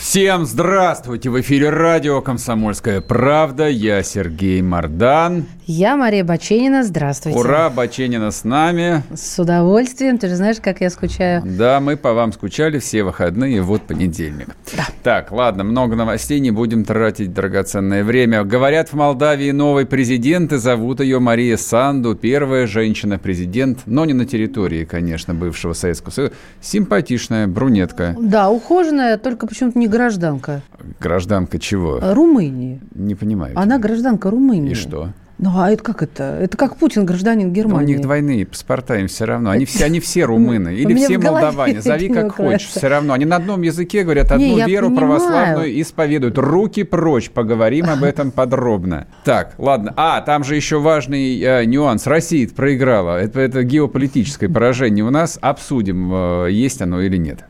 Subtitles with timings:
[0.00, 1.28] Всем здравствуйте!
[1.28, 3.68] В эфире радио «Комсомольская правда».
[3.68, 5.44] Я Сергей Мардан.
[5.72, 6.82] Я Мария Баченина.
[6.82, 7.38] Здравствуйте.
[7.38, 9.04] Ура, Баченина с нами.
[9.14, 10.18] С удовольствием.
[10.18, 11.44] Ты же знаешь, как я скучаю.
[11.44, 14.48] Да, мы по вам скучали все выходные, вот понедельник.
[14.76, 14.88] Да.
[15.04, 18.42] Так, ладно, много новостей, не будем тратить драгоценное время.
[18.42, 22.16] Говорят, в Молдавии новый президент, и зовут ее Мария Санду.
[22.16, 26.32] Первая женщина-президент, но не на территории, конечно, бывшего Советского Союза.
[26.60, 28.16] Симпатичная брюнетка.
[28.20, 30.62] Да, ухоженная, только почему-то не гражданка.
[30.98, 32.00] Гражданка чего?
[32.02, 32.80] Румынии.
[32.92, 33.56] Не понимаю.
[33.56, 34.72] Она гражданка Румынии.
[34.72, 35.10] И что?
[35.42, 36.38] Ну, а это как это?
[36.40, 37.86] Это как Путин, гражданин Ну, у Германии.
[37.94, 39.50] них двойные паспорта, им все равно.
[39.50, 40.68] Они все, они все румыны.
[40.70, 41.80] У Или все молдаване.
[41.80, 42.66] Зови как хочешь.
[42.68, 43.14] Все равно.
[43.14, 46.36] Они на одном языке говорят, одну Не, веру православную исповедуют.
[46.36, 47.30] Руки прочь.
[47.30, 49.06] Поговорим об этом подробно.
[49.24, 49.94] Так, ладно.
[49.96, 52.06] А, там же еще важный э, нюанс.
[52.06, 53.18] Россия проиграла.
[53.18, 55.38] Это, это геополитическое поражение у нас.
[55.40, 57.44] Обсудим, э, есть оно или нет.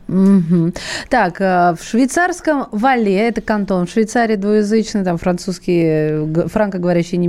[1.09, 7.19] Так, э, в швейцарском Вале, это кантон, в Швейцарии двуязычный, там французские, г- франкоговорящие,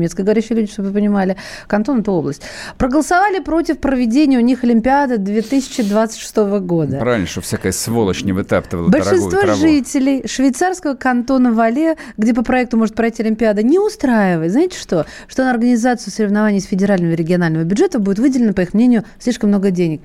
[0.53, 1.37] немецкоговорящие люди, чтобы вы понимали,
[1.67, 2.43] кантон– это область,
[2.79, 6.99] проголосовали против проведения у них Олимпиады 2026 года.
[6.99, 9.61] Правильно, что всякая сволочь не вытаптывала Большинство траву.
[9.61, 14.53] жителей швейцарского кантона Вале, где по проекту может пройти Олимпиада, не устраивает.
[14.53, 15.07] Знаете что?
[15.27, 19.51] Что на организацию соревнований с федерального и регионального бюджета будет выделено, по их мнению, слишком
[19.51, 20.01] много денег.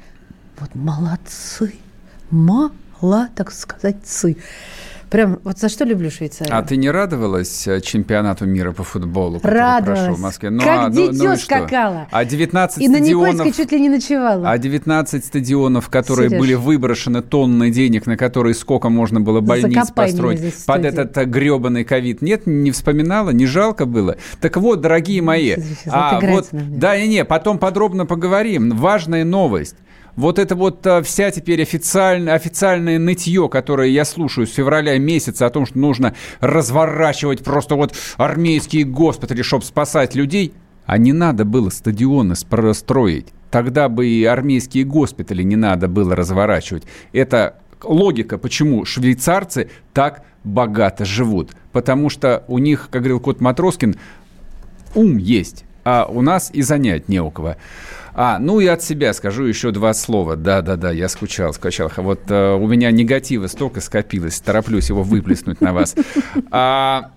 [0.59, 1.73] Вот молодцы.
[2.29, 4.37] Мало, так сказать, цы.
[5.09, 6.53] Прям вот за что люблю Швейцарию.
[6.55, 9.99] А ты не радовалась э, чемпионату мира по футболу, Радовалась.
[9.99, 10.49] прошел в Москве?
[10.49, 11.45] Ну, Как а, ну- ну дитё и что?
[11.45, 12.07] скакала.
[12.11, 13.33] А 19 И на стадионов...
[13.33, 14.49] Никольской чуть ли не ночевала.
[14.49, 16.41] А 19 стадионов, которые Сереж.
[16.41, 21.85] были выброшены тонны денег, на которые сколько можно было больниц Закопай построить под этот гребаный
[21.85, 22.21] ковид.
[22.21, 24.17] Нет, не вспоминала, не жалко было.
[24.41, 28.71] Так вот, дорогие мои, Сейчас а вот, на да, не, не, потом подробно поговорим.
[28.71, 29.75] Важная новость.
[30.17, 35.45] Вот это вот а, вся теперь официальное, официальное нытье, которое я слушаю с февраля месяца
[35.45, 40.53] о том, что нужно разворачивать просто вот армейские госпитали, чтобы спасать людей.
[40.87, 43.27] А не надо было стадионы строить.
[43.51, 46.83] Тогда бы и армейские госпитали не надо было разворачивать.
[47.13, 51.51] Это логика, почему швейцарцы так богато живут.
[51.71, 53.97] Потому что у них, как говорил Кот Матроскин,
[54.95, 57.55] ум есть, а у нас и занять не у кого.
[58.19, 60.35] А, ну и от себя скажу еще два слова.
[60.35, 61.91] Да-да-да, я скучал, скучал.
[61.97, 65.95] Вот э, у меня негатива столько скопилось, тороплюсь его выплеснуть на вас.
[66.49, 67.11] А,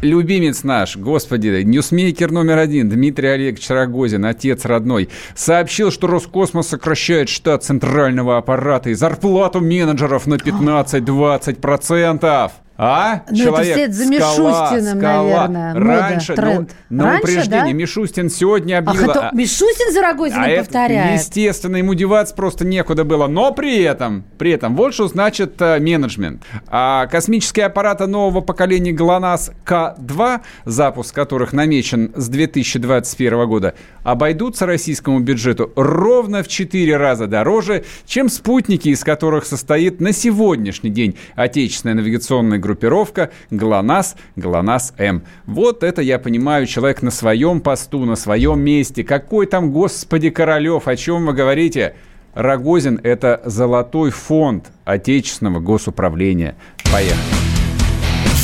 [0.00, 7.28] Любимец наш, господи, ньюсмейкер номер один Дмитрий Олегович Рогозин, отец родной, сообщил, что Роскосмос сокращает
[7.30, 12.50] штат центрального аппарата и зарплату менеджеров на 15-20%.
[12.76, 13.22] А?
[13.30, 16.70] Ну, это вслед за Мишустиным, наверное, мода, Раньше, ну, тренд.
[16.90, 17.64] на Раньше, упреждение.
[17.66, 17.72] да?
[17.72, 19.10] Мишустин сегодня Ах, объявил...
[19.10, 21.20] это а- Мишустин за Рогозиным а это, повторяет.
[21.20, 23.28] естественно, ему деваться просто некуда было.
[23.28, 26.42] Но при этом, при этом, вот что значит э, менеджмент.
[26.66, 35.20] А космические аппараты нового поколения ГЛОНАСС К-2, запуск которых намечен с 2021 года, обойдутся российскому
[35.20, 41.94] бюджету ровно в 4 раза дороже, чем спутники, из которых состоит на сегодняшний день отечественная
[41.94, 45.22] навигационная группировка ГЛОНАСС, ГЛОНАСС-М.
[45.46, 49.04] Вот это я понимаю, человек на своем посту, на своем месте.
[49.04, 51.94] Какой там, господи, Королев, о чем вы говорите?
[52.34, 56.56] Рогозин– это золотой фонд отечественного госуправления.
[56.92, 57.20] Поехали.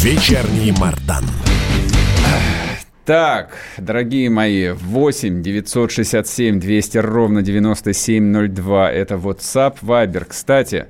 [0.03, 1.25] Вечерний Мардан.
[3.05, 10.27] Так, дорогие мои, 8 967 200 ровно 9702– это WhatsApp, Viber.
[10.29, 10.87] Кстати,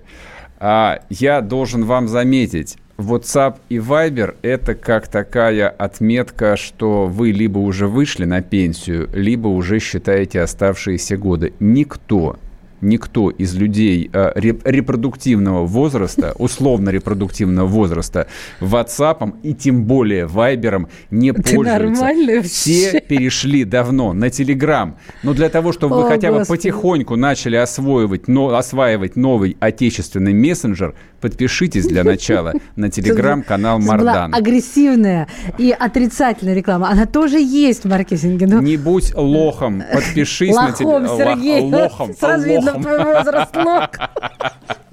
[0.61, 7.59] а, я должен вам заметить, WhatsApp и Viber– это как такая отметка, что вы либо
[7.59, 11.55] уже вышли на пенсию, либо уже считаете оставшиеся годы.
[11.61, 12.37] Никто
[12.81, 18.27] никто из людей э, реп- репродуктивного возраста, условно-репродуктивного возраста,
[18.61, 21.79] WhatsApp и тем более Viber не Ты пользуется.
[21.79, 24.95] нормальный Все перешли давно на Telegram.
[25.23, 26.59] Но для того, чтобы вы О, хотя бы Господи.
[26.59, 34.35] потихоньку начали освоивать, но, осваивать новый отечественный мессенджер, подпишитесь для начала на телеграм-канал Мардан.
[34.35, 35.29] агрессивная
[35.59, 36.89] и отрицательная реклама.
[36.91, 38.47] Она тоже есть в маркетинге.
[38.47, 41.61] но Не будь лохом, подпишись на Лохом, теле- лох- Сергей.
[41.61, 42.83] Лохом, Сразу видно лохом.
[42.83, 43.57] твой возраст.
[43.57, 43.89] Лох.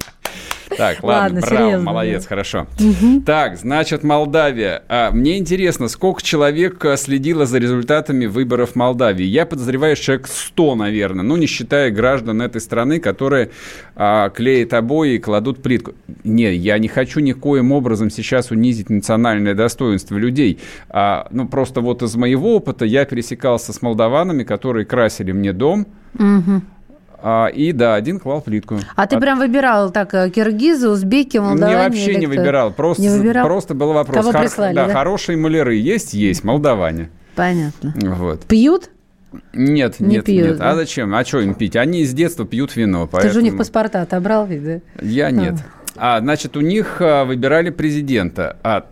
[0.77, 2.67] Так, ладно, ладно браво, молодец, хорошо.
[2.79, 3.23] Угу.
[3.25, 4.83] Так, значит, Молдавия.
[4.87, 9.25] А, мне интересно, сколько человек а, следило за результатами выборов Молдавии?
[9.25, 13.49] Я подозреваю, человек 100, наверное, ну, не считая граждан этой страны, которые
[13.95, 15.93] а, клеят обои и кладут плитку.
[16.23, 20.59] Не, я не хочу никоим образом сейчас унизить национальное достоинство людей.
[20.89, 25.87] А, ну, просто вот из моего опыта я пересекался с молдаванами, которые красили мне дом.
[26.13, 26.61] Угу
[27.53, 28.79] и да, один клал плитку.
[28.95, 29.21] А ты От...
[29.21, 31.75] прям выбирал так э, киргизы, узбеки, молдаване?
[31.75, 32.71] Не, вообще не выбирал.
[32.71, 33.45] Просто, не выбирал?
[33.45, 34.17] просто был вопрос.
[34.17, 34.41] Кого Хор...
[34.41, 36.13] прислали, да, да, хорошие маляры есть?
[36.13, 37.09] Есть, молдаване.
[37.35, 37.93] Понятно.
[37.95, 38.45] Вот.
[38.45, 38.89] Пьют?
[39.53, 40.57] Нет, не нет, пьют, нет.
[40.57, 40.71] Да?
[40.71, 41.13] А зачем?
[41.13, 41.75] А что им пить?
[41.75, 43.07] Они с детства пьют вино.
[43.11, 43.29] Поэтому...
[43.29, 44.79] Ты же у них паспорта отобрал, ведь, да?
[45.01, 45.55] Я нет.
[45.95, 48.57] А, значит, у них а, выбирали президента.
[48.63, 48.85] А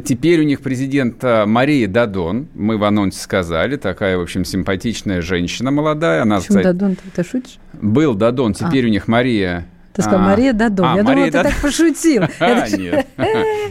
[0.00, 5.20] Теперь у них президент э, Мария Дадон, мы в анонсе сказали, такая, в общем, симпатичная
[5.20, 6.22] женщина молодая.
[6.22, 7.58] Она, Почему кстати, Дадон, ты шутишь?
[7.74, 8.88] Был Дадон, теперь а.
[8.88, 10.86] у них Мария ты сказал, а, Мария Дадон.
[10.86, 12.22] А, Я Мария думала, ты так пошутил.
[12.40, 13.06] Нет.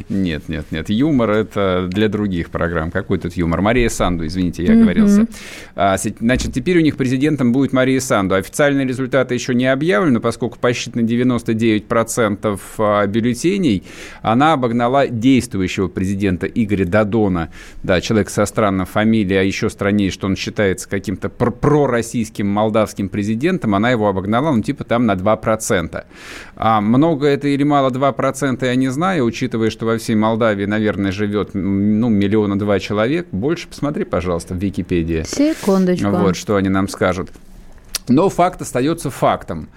[0.09, 0.89] Нет, нет, нет.
[0.89, 2.91] Юмор– это для других программ.
[2.91, 3.61] Какой тут юмор?
[3.61, 5.27] Мария Санду, извините, я оговорился.
[5.75, 8.35] А, значит, теперь у них президентом будет Мария Санду.
[8.35, 13.83] Официальные результаты еще не объявлены, поскольку посчитано 99% а, бюллетеней.
[14.21, 17.49] Она обогнала действующего президента Игоря Дадона.
[17.83, 23.75] Да, человек со странной фамилией, а еще страннее, что он считается каким-то пророссийским молдавским президентом.
[23.75, 26.03] Она его обогнала, ну, типа там на 2%.
[26.55, 31.11] А много это или мало 2%, я не знаю, учитывая, что во всей Молдавии, наверное,
[31.11, 33.27] живет ну, миллиона два человек.
[33.31, 35.23] Больше посмотри, пожалуйста, в Википедии.
[35.27, 36.09] Секундочку.
[36.09, 37.29] Вот, что они нам скажут.
[38.07, 39.69] Но факт остается фактом.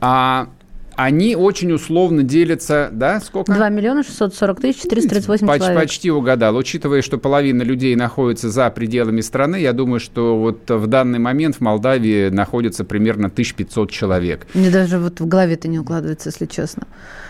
[0.00, 0.48] А
[0.96, 3.52] они очень условно делятся, да, сколько?
[3.52, 5.78] 2 миллиона 640 тысяч 438 Поч- человек.
[5.78, 6.56] Почти угадал.
[6.56, 11.56] Учитывая, что половина людей находится за пределами страны, я думаю, что вот в данный момент
[11.56, 14.46] в Молдавии находится примерно 1500 человек.
[14.54, 16.84] Мне даже вот в голове это не укладывается, если честно.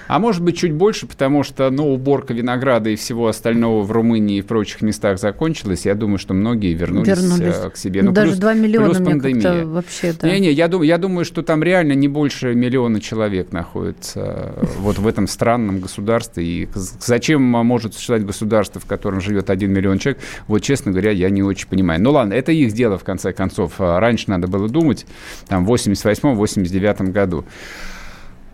[0.09, 4.39] А может быть, чуть больше, потому что, ну, уборка винограда и всего остального в Румынии
[4.39, 5.85] и в прочих местах закончилась.
[5.87, 7.57] Я думаю, что многие вернулись, вернулись.
[7.57, 8.03] Э, к себе.
[8.03, 9.65] Ну, Даже плюс, 2 миллиона плюс пандемия.
[9.65, 10.29] вообще, да.
[10.29, 14.99] Не-не, я думаю, я думаю, что там реально не больше миллиона человек находится э, вот
[14.99, 16.45] в этом странном государстве.
[16.45, 21.31] И зачем может существовать государство, в котором живет 1 миллион человек, вот, честно говоря, я
[21.31, 22.01] не очень понимаю.
[22.01, 23.75] Ну, ладно, это их дело, в конце концов.
[23.79, 25.07] А раньше надо было думать,
[25.49, 27.45] там, в 88-89 году.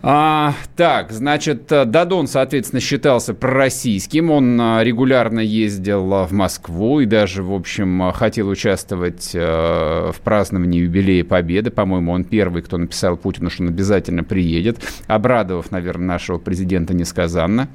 [0.04, 4.32] А, так, значит, Дадон, соответственно, считался пророссийским.
[4.32, 10.80] Он а, регулярно ездил а, в Москву и даже, в общем, хотел участвовать в праздновании
[10.80, 11.70] юбилея Победы.
[11.70, 17.68] По-моему, он первый, кто написал Путину, что он обязательно приедет, обрадовав, наверное, нашего президента несказанно.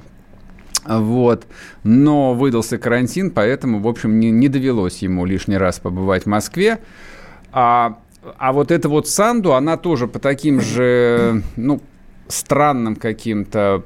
[0.84, 1.46] Вот.
[1.82, 6.78] Но выдался карантин, поэтому, в общем, не, не довелось ему лишний раз побывать в Москве.
[7.52, 7.98] А,
[8.36, 11.80] а вот эта вот Санду, она тоже по таким же, ну,
[12.28, 13.84] странным каким-то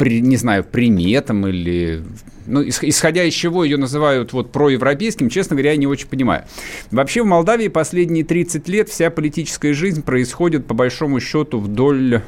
[0.00, 2.02] не знаю, приметам или...
[2.46, 6.44] Ну, исходя из чего ее называют вот проевропейским, честно говоря, я не очень понимаю.
[6.90, 12.22] Вообще в Молдавии последние 30 лет вся политическая жизнь происходит, по большому счету, вдоль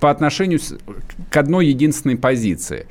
[0.00, 0.60] по отношению
[1.30, 2.86] к одной единственной позиции.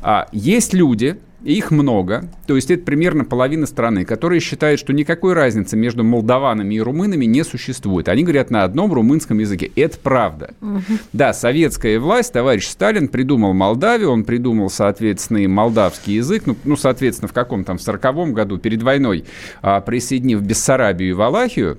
[0.00, 1.18] А, есть люди,
[1.52, 6.74] их много, то есть это примерно половина страны, которые считают, что никакой разницы между молдаванами
[6.74, 8.08] и румынами не существует.
[8.08, 9.70] Они говорят на одном румынском языке.
[9.76, 10.54] Это правда.
[10.60, 10.98] Угу.
[11.12, 16.76] Да, советская власть, товарищ Сталин придумал Молдавию, он придумал, соответственно, и молдавский язык, ну, ну
[16.76, 19.24] соответственно, в каком там, в 40 году, перед войной,
[19.62, 21.78] а, присоединив Бессарабию и Валахию,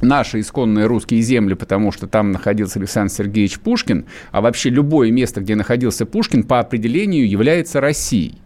[0.00, 5.40] наши исконные русские земли, потому что там находился Александр Сергеевич Пушкин, а вообще любое место,
[5.40, 8.38] где находился Пушкин, по определению является Россией.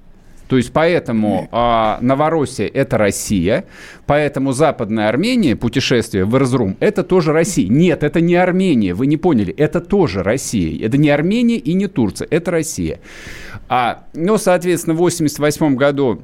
[0.52, 3.64] То есть поэтому а, Новороссия– это Россия,
[4.04, 7.70] поэтому Западная Армения, путешествие в Эрзрум– это тоже Россия.
[7.70, 10.86] Нет, это не Армения, вы не поняли, это тоже Россия.
[10.86, 13.00] Это не Армения и не Турция, это Россия.
[13.70, 16.22] А, ну, соответственно, в 1988 году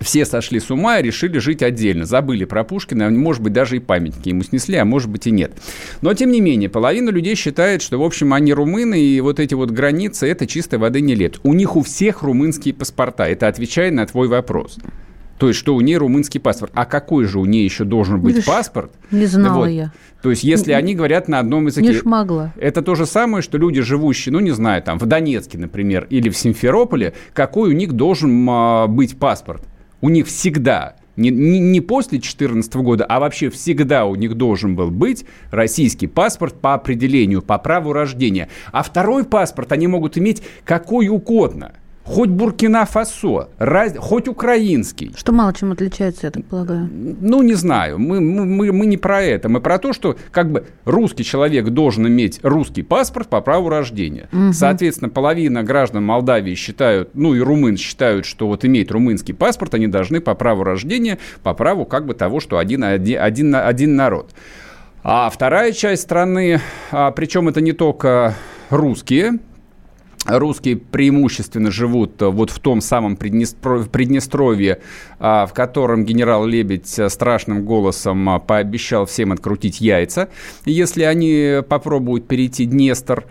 [0.00, 2.04] все сошли с ума и решили жить отдельно.
[2.04, 5.52] Забыли про Пушкина, может быть, даже и памятники ему снесли, а может быть и нет.
[6.00, 9.54] Но, тем не менее, половина людей считает, что, в общем, они румыны, и вот эти
[9.54, 11.40] вот границы– это чистой воды не лет.
[11.42, 13.24] У них у всех румынские паспорта.
[13.24, 14.78] Это отвечая на твой вопрос.
[15.38, 16.72] То есть, что у нее румынский паспорт.
[16.74, 18.92] А какой же у нее еще должен быть Видишь, паспорт?
[19.12, 19.66] Не знала вот.
[19.66, 19.92] я.
[20.20, 21.88] То есть, если не, они говорят на одном языке...
[21.88, 22.52] Не шмагла.
[22.56, 26.28] Это то же самое, что люди, живущие, ну, не знаю, там, в Донецке, например, или
[26.28, 29.62] в Симферополе, какой у них должен а, быть паспорт.
[30.00, 34.76] У них всегда не, не, не после 2014 года, а вообще всегда у них должен
[34.76, 38.48] был быть российский паспорт по определению, по праву рождения.
[38.70, 41.72] А второй паспорт они могут иметь какой угодно.
[42.08, 45.12] Хоть Буркина-Фасо, раз, хоть украинский.
[45.14, 46.88] Что мало чем отличается, я так полагаю.
[46.90, 47.98] Ну, не знаю.
[47.98, 49.50] Мы, мы, мы не про это.
[49.50, 54.30] Мы про то, что как бы русский человек должен иметь русский паспорт по праву рождения.
[54.32, 54.54] Угу.
[54.54, 59.86] Соответственно, половина граждан Молдавии считают, ну и румын считают, что вот иметь румынский паспорт они
[59.86, 64.30] должны по праву рождения, по праву как бы того, что один, один, один, один народ.
[65.02, 66.60] А вторая часть страны,
[66.90, 68.34] а, причем это не только
[68.70, 69.40] русские,
[70.28, 74.80] русские преимущественно живут э, вот в том самом Приднестровье,
[75.18, 80.28] а, в котором генерал Лебедь э, страшным голосом а, пообещал всем открутить яйца,
[80.66, 83.24] если они попробуют перейти Днестр.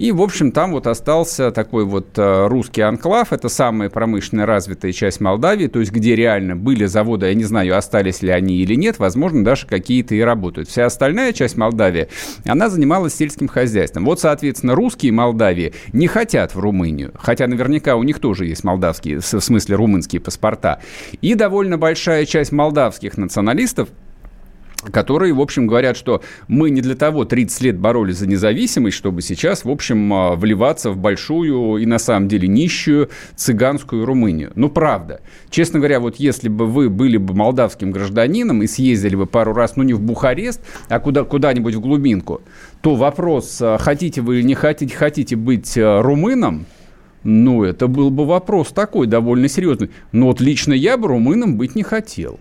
[0.00, 3.34] И, в общем, там вот остался такой вот э, русский анклав.
[3.34, 7.76] Это самая промышленно развитая часть Молдавии, то есть где реально были заводы, я не знаю,
[7.76, 10.70] остались ли они или нет, возможно, даже какие-то и работают.
[10.70, 12.08] Вся остальная часть Молдавии,
[12.46, 14.06] она занималась сельским хозяйством.
[14.06, 19.20] Вот, соответственно, русские Молдавии не хотят в Румынию, хотя наверняка у них тоже есть молдавские,
[19.20, 20.80] в смысле румынские паспорта.
[21.20, 23.90] И довольно большая часть молдавских националистов
[24.90, 29.22] которые, в общем, говорят, что мы не для того 30 лет боролись за независимость, чтобы
[29.22, 34.52] сейчас, в общем, а, вливаться в большую и на самом деле нищую цыганскую Румынию.
[34.54, 35.20] Ну, правда.
[35.50, 39.76] Честно говоря, вот если бы вы были бы молдавским гражданином и съездили бы пару раз,
[39.76, 42.42] ну, не в Бухарест, а куда, куда-нибудь в глубинку,
[42.80, 46.66] то вопрос, а, хотите вы или не хотите, хотите быть а, румыном,
[47.22, 49.90] ну, это был бы вопрос такой, довольно серьезный.
[50.12, 52.40] Но вот лично я бы румыном быть не хотел.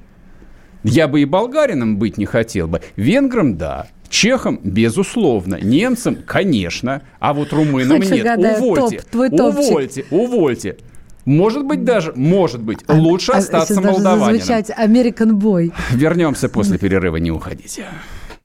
[0.84, 2.82] Я бы и болгарином быть не хотел бы.
[2.96, 3.88] Венгром– да.
[4.10, 5.60] Чехом, безусловно.
[5.62, 7.04] Немцам, конечно.
[7.20, 8.24] А вот румынам нет.
[8.24, 8.98] Гадаю, увольте.
[8.98, 10.78] Топ, твой увольте, увольте.
[11.26, 14.42] Может быть, даже, может быть, а, лучше а, остаться молдаванином.
[14.42, 15.72] звучать American Boy.
[15.92, 17.86] Вернемся после перерыва, не уходите.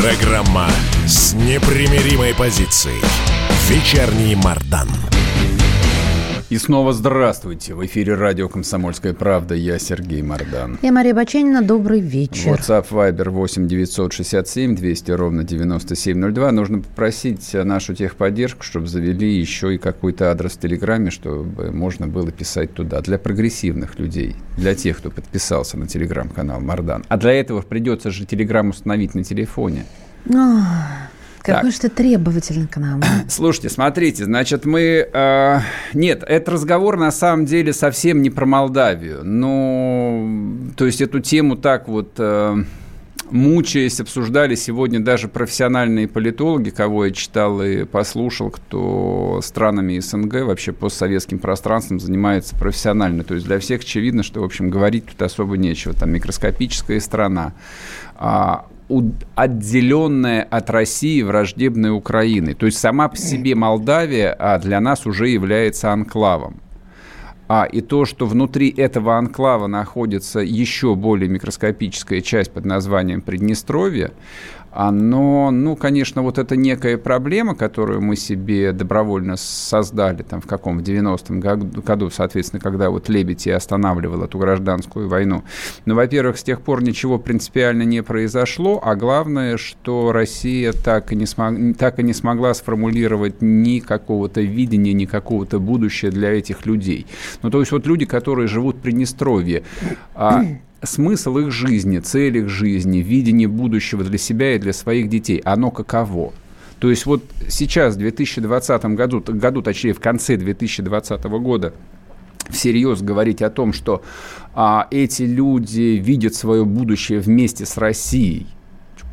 [0.00, 0.66] Программа
[1.06, 3.02] с непримиримой позицией.
[3.68, 4.88] Вечерний Мардан.
[6.50, 7.74] И снова здравствуйте.
[7.74, 9.54] В эфире радио «Комсомольская правда».
[9.54, 10.80] Я Сергей Мордан.
[10.82, 11.62] Я Мария Баченина.
[11.62, 12.50] Добрый вечер.
[12.50, 16.50] WhatsApp Viber 8 967 200 ровно 9702.
[16.50, 22.32] Нужно попросить нашу техподдержку, чтобы завели еще и какой-то адрес в Телеграме, чтобы можно было
[22.32, 23.00] писать туда.
[23.00, 24.34] Для прогрессивных людей.
[24.56, 27.04] Для тех, кто подписался на Телеграм-канал Мардан.
[27.08, 29.84] А для этого придется же Телеграм установить на телефоне.
[31.42, 33.02] Какой же ты требовательный к нам.
[33.28, 35.08] Слушайте, смотрите, значит, мы...
[35.12, 35.60] Э,
[35.94, 39.20] нет, этот разговор на самом деле совсем не про Молдавию.
[39.24, 42.12] Ну, то есть эту тему так вот...
[42.18, 42.56] Э,
[43.30, 50.72] мучаясь, обсуждали сегодня даже профессиональные политологи, кого я читал и послушал, кто странами СНГ, вообще
[50.72, 53.24] постсоветским пространством занимается профессионально.
[53.24, 55.94] То есть для всех очевидно, что, в общем, говорить тут особо нечего.
[55.94, 57.52] Там микроскопическая страна.
[58.16, 58.66] А
[59.34, 62.54] отделенная от России враждебной Украины.
[62.54, 66.60] То есть сама по себе Молдавия а для нас уже является анклавом.
[67.52, 74.12] А, и то, что внутри этого анклава находится еще более микроскопическая часть под названием Приднестровье,
[74.72, 80.78] оно, ну, конечно, вот это некая проблема, которую мы себе добровольно создали там в каком,
[80.78, 81.40] в 90-м
[81.82, 85.42] году, соответственно, когда вот Лебедь и останавливал эту гражданскую войну.
[85.86, 91.16] Но, во-первых, с тех пор ничего принципиально не произошло, а главное, что Россия так и
[91.16, 96.66] не, смог, так и не смогла сформулировать ни какого-то видения, ни какого-то будущего для этих
[96.66, 97.06] людей.
[97.42, 99.62] Ну, то есть вот люди, которые живут в Приднестровье,
[100.14, 100.44] а
[100.82, 105.70] смысл их жизни, цель их жизни, видение будущего для себя и для своих детей, оно
[105.70, 106.32] каково?
[106.78, 111.74] То есть вот сейчас, в 2020 году, году, точнее в конце 2020 года,
[112.48, 114.02] всерьез говорить о том, что
[114.54, 118.46] а, эти люди видят свое будущее вместе с Россией.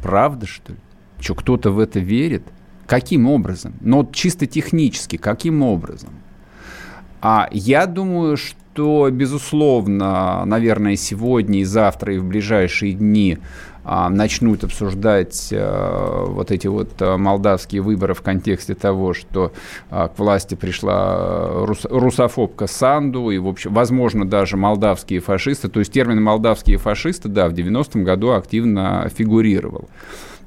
[0.02, 0.80] Правда, что ли?
[1.20, 2.44] Что, кто-то в это верит?
[2.86, 3.74] Каким образом?
[3.82, 6.12] Но ну, чисто технически, каким образом?
[7.22, 13.40] А я думаю, что что, безусловно, наверное, сегодня и завтра и в ближайшие дни
[13.84, 19.52] а, начнут обсуждать а, вот эти вот а, молдавские выборы в контексте того, что
[19.90, 25.70] к власти пришла рус, русофобка Санду и, в общем, возможно, даже молдавские фашисты.
[25.70, 29.90] То есть термин «молдавские фашисты», да, в 90-м году активно фигурировал.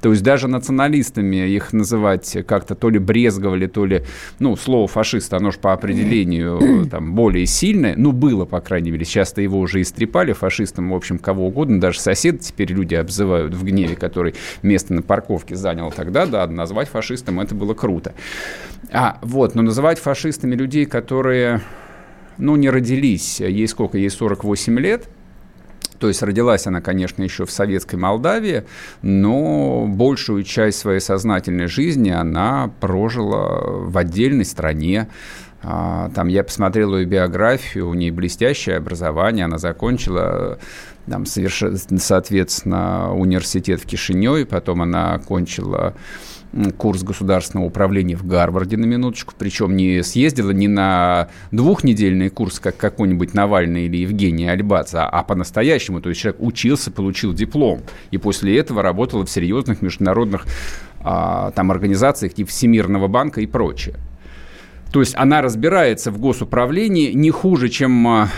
[0.01, 4.03] То есть даже националистами их называть как-то то ли брезговали, то ли,
[4.39, 9.05] ну, слово фашист, оно же по определению там более сильное, ну, было, по крайней мере,
[9.05, 13.63] часто его уже истрепали фашистом, в общем, кого угодно, даже сосед теперь люди обзывают в
[13.63, 18.13] гневе, который место на парковке занял тогда, да, назвать фашистом это было круто.
[18.91, 21.61] А, вот, но называть фашистами людей, которые,
[22.39, 25.07] ну, не родились, ей сколько, ей 48 лет–
[26.01, 28.63] то есть родилась она, конечно, еще в советской Молдавии,
[29.03, 35.09] но большую часть своей сознательной жизни она прожила в отдельной стране.
[35.61, 40.57] А, там я посмотрел ее биографию, у нее блестящее образование, она закончила
[41.11, 45.93] там, соответственно, университет в Кишиневе, потом она окончила
[46.77, 52.77] курс государственного управления в Гарварде на минуточку, причем не съездила не на двухнедельный курс, как
[52.77, 55.99] какой-нибудь Навальный или Евгений Альбаца, а по-настоящему.
[55.99, 60.45] То есть человек учился, получил диплом, и после этого работала в серьезных международных
[61.01, 63.95] а, там организациях типа Всемирного банка и прочее.
[64.93, 68.29] То есть она разбирается в госуправлении не хуже, чем а,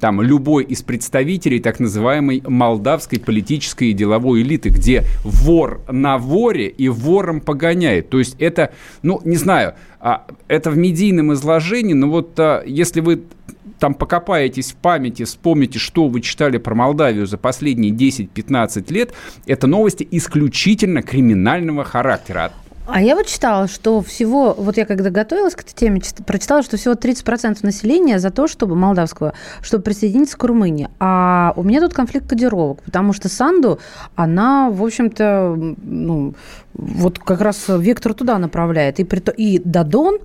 [0.00, 6.68] там любой из представителей так называемой молдавской политической и деловой элиты, где вор на воре
[6.68, 8.10] и вором погоняет.
[8.10, 13.00] То есть это, ну, не знаю, а, это в медийном изложении, но вот а, если
[13.00, 13.22] вы
[13.78, 19.14] там покопаетесь в памяти, вспомните, что вы читали про Молдавию за последние 10-15 лет,
[19.46, 22.52] это новости исключительно криминального характера.
[22.90, 26.78] А я вот читала, что всего, вот я когда готовилась к этой теме, прочитала, что
[26.78, 30.88] всего 30% населения за то, чтобы молдавского, чтобы присоединиться к Румынии.
[30.98, 33.78] А у меня тут конфликт кодировок, потому что Санду,
[34.14, 36.34] она, в общем-то, ну,
[36.72, 39.00] вот как раз вектор туда направляет.
[39.00, 40.20] И, и Дадон,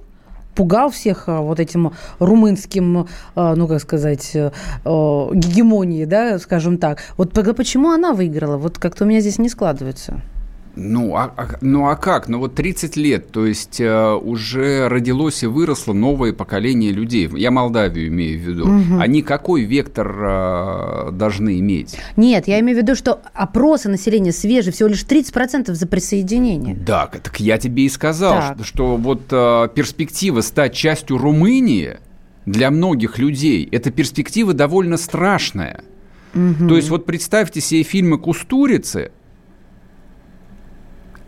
[0.56, 4.52] пугал всех а, вот этим румынским, а, ну, как сказать, э,
[4.86, 7.00] гегемонией, да, скажем так.
[7.18, 8.58] Вот почему она выиграла?
[8.58, 10.22] Вот как-то у меня здесь не складывается.
[10.76, 12.28] Ну а, а, ну а как?
[12.28, 17.30] Ну вот 30 лет, то есть э, уже родилось и выросло новое поколение людей.
[17.36, 18.64] Я Молдавию имею в виду.
[18.64, 19.00] Угу.
[19.00, 22.00] Они какой вектор э, должны иметь?
[22.18, 26.76] Нет, я имею в виду, что опросы населения свежие, всего лишь 30% за присоединение.
[26.76, 31.98] Да, так я тебе и сказал, что, что вот э, перспектива стать частью Румынии
[32.48, 35.84] для многих людей, эта перспектива довольно страшная.
[36.34, 36.68] Угу.
[36.68, 39.12] То есть вот представьте себе фильмы Кустурицы–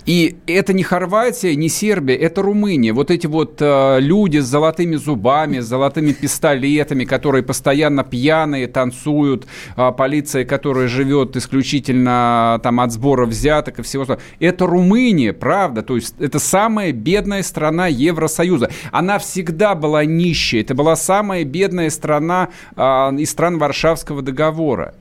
[0.05, 2.93] и это не Хорватия, не Сербия, это Румыния.
[2.93, 9.47] Вот эти вот э, люди с золотыми зубами, с золотыми пистолетами, которые постоянно пьяные, танцуют,
[9.75, 14.25] э, полиция, которая живет исключительно там от сбора взяток и всего остального.
[14.39, 15.81] Это Румыния, правда.
[15.81, 18.69] То есть это самая бедная страна Евросоюза.
[18.91, 20.61] Она всегда была нищей.
[20.61, 22.81] Это была самая бедная страна э,
[23.17, 24.93] из стран Варшавского договора.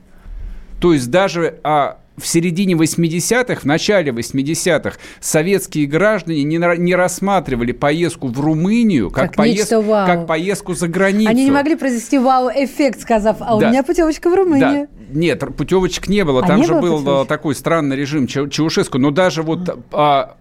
[0.81, 1.59] То есть даже...
[1.63, 9.09] Э, в середине 80-х, в начале 80-х советские граждане не, не рассматривали поездку в Румынию
[9.11, 11.29] как, как, поезд, как поездку за границу.
[11.29, 13.67] Они не могли произвести вау-эффект, сказав, а да.
[13.67, 14.87] у меня путевочка в Румынию.
[14.91, 15.19] Да.
[15.19, 16.41] Нет, путевочек не было.
[16.43, 17.27] А Там не же был путевочек?
[17.27, 18.97] такой странный режим Чаушеску.
[18.97, 20.37] Но даже вот а,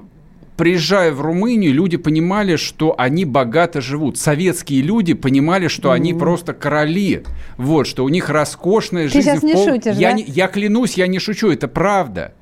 [0.57, 4.19] приезжая в Румынию, люди понимали, что они богато живут.
[4.19, 5.95] Советские люди понимали, что mm-hmm.
[5.95, 7.23] они просто короли.
[7.57, 9.31] Вот, что у них роскошная Ты жизнь.
[9.31, 9.65] Ты сейчас не пол...
[9.69, 10.17] шутишь, я, да?
[10.17, 12.33] не, я клянусь, я не шучу, это правда.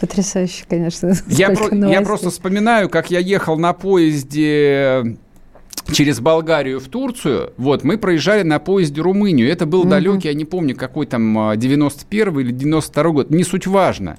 [0.00, 1.12] Потрясающе, конечно.
[1.26, 5.18] Я, про, я просто вспоминаю, как я ехал на поезде
[5.92, 9.50] через Болгарию в Турцию, вот, мы проезжали на поезде Румынию.
[9.50, 9.88] Это был угу.
[9.88, 14.18] далекий, я не помню, какой там 91 а, или 92 год, не суть важно.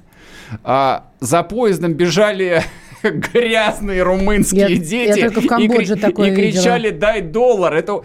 [0.64, 2.62] А, за поездом бежали
[3.02, 5.18] грязные румынские я, дети.
[5.18, 7.00] Я только в Камбодже и, такое и кричали видела.
[7.00, 7.74] «дай доллар».
[7.74, 8.02] Это,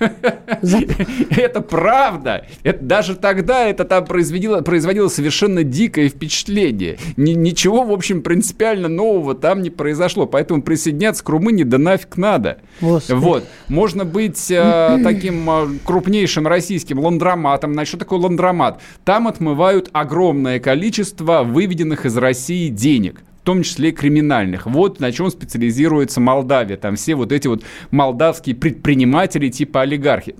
[1.30, 2.46] это правда.
[2.62, 6.98] Это, даже тогда это там производило, производило совершенно дикое впечатление.
[7.16, 10.26] Ни, ничего, в общем, принципиально нового там не произошло.
[10.26, 12.58] Поэтому присоединяться к Румынии да нафиг надо.
[12.80, 13.18] Господи.
[13.18, 13.44] Вот.
[13.68, 17.72] Можно быть э, таким э, крупнейшим российским ландроматом.
[17.72, 18.80] Значит, что такое ландромат?
[19.04, 24.66] Там отмывают огромное количество выведенных из России денег том числе криминальных.
[24.66, 26.76] Вот на чем специализируется Молдавия.
[26.76, 30.36] Там все вот эти вот молдавские предприниматели типа олигархи.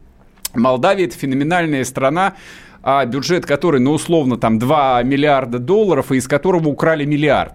[0.53, 2.35] Молдавия– это феноменальная страна,
[2.83, 7.55] а бюджет которой, ну, условно, там 2 миллиарда долларов, и из которого украли миллиард.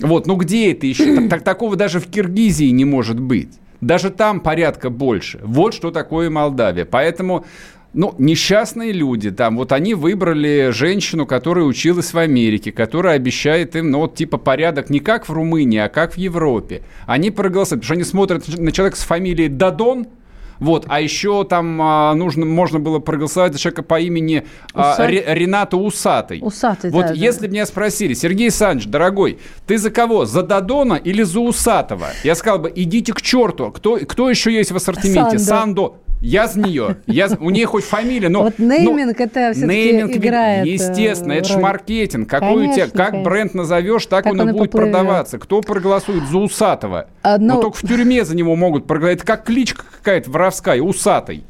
[0.00, 1.16] Вот, ну где это еще?
[1.16, 3.48] Так, так, такого даже в Киргизии не может быть.
[3.80, 5.40] Даже там порядка больше.
[5.42, 6.84] Вот что такое Молдавия.
[6.84, 7.46] Поэтому
[7.94, 13.90] ну, несчастные люди там, вот они выбрали женщину, которая училась в Америке, которая обещает им,
[13.90, 16.82] ну, вот типа порядок не как в Румынии, а как в Европе.
[17.06, 20.06] Они проголосуют, потому что они смотрят на человека с фамилией Дадон,
[20.60, 25.24] Вот, а еще там а, нужно, можно было проголосовать за человека по имени а, Ре-
[25.26, 26.38] Рената Усатый.
[26.42, 27.14] Усатый, Вот да, да.
[27.14, 30.26] если бы меня спросили, Сергей Александрович, дорогой, ты за кого?
[30.26, 32.06] За Додона или за Усатого?
[32.22, 33.72] Я сказал бы, идите к черту.
[33.72, 35.38] Кто, кто еще есть в ассортименте?
[35.40, 35.44] Сандо.
[35.44, 35.96] Сандо.
[36.24, 36.96] Я за нее.
[37.06, 38.44] Я, у нее хоть фамилия, но...
[38.44, 42.30] Вот нейминг это всё-таки нейминг, играет, э, Естественно, это же маркетинг.
[42.30, 43.30] Какой у тебя, как конечно.
[43.30, 44.92] бренд назовешь, так, Так он и будет поплывет.
[44.92, 45.38] продаваться.
[45.38, 47.08] Кто проголосует за Усатого?
[47.22, 49.18] А, Но ну- только в тюрьме за него могут проголосовать.
[49.18, 51.44] Это как кличка какая-то воровская, Усатый.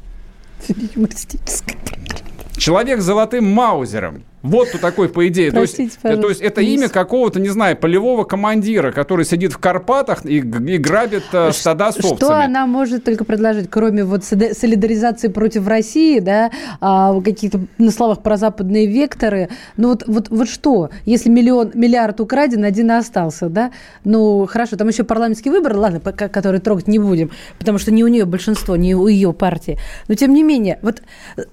[2.57, 4.23] Человек с золотым маузером.
[4.45, 5.51] Вот кто такой, по идее.
[5.51, 9.25] То есть, Простите, э, то есть это не имя какого-то, не знаю, полевого командира, который
[9.25, 12.15] сидит в Карпатах и, и грабит э, стада с овцами.
[12.15, 18.21] Что она может только предложить, кроме вот солидаризации против России, да, а, какие-то на словах
[18.21, 19.49] про западные векторы.
[19.77, 23.71] Ну вот, вот, вот что, если миллион, миллиард украден, один остался, да?
[24.03, 28.03] Ну хорошо, там еще парламентский выбор, ладно, пока- который трогать не будем, потому что не
[28.03, 29.79] у нее большинство, не у ее партии.
[30.07, 31.01] Но тем не менее, вот
[31.37, 31.43] э,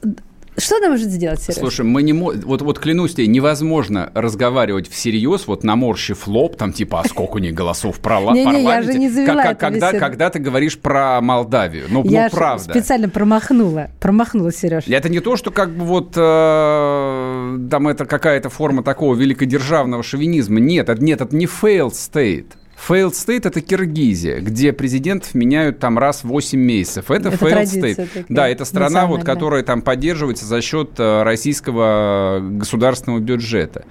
[0.58, 1.58] что она может сделать, Сереж?
[1.58, 6.72] Слушай, мы не мо- вот, вот клянусь тебе, невозможно разговаривать всерьез, вот наморщив лоб, там
[6.72, 10.38] типа, а сколько у них голосов парла- Не-не, я же не завела когда, когда ты
[10.38, 11.86] говоришь про Молдавию.
[11.88, 12.70] Ну, Я ну правда.
[12.70, 14.84] специально промахнула, промахнула, Сереж.
[14.88, 20.60] Это не то, что как бы вот э, там это какая-то форма такого великодержавного шовинизма.
[20.60, 22.46] Нет, это, нет, это не failed state.
[22.88, 27.10] Failed state– это Киргизия, где президентов меняют там раз в 8 месяцев.
[27.10, 27.94] Это, Это failed state.
[27.94, 33.84] такая, Да, это страна, вот, которая там поддерживается за счет э, российского государственного бюджета.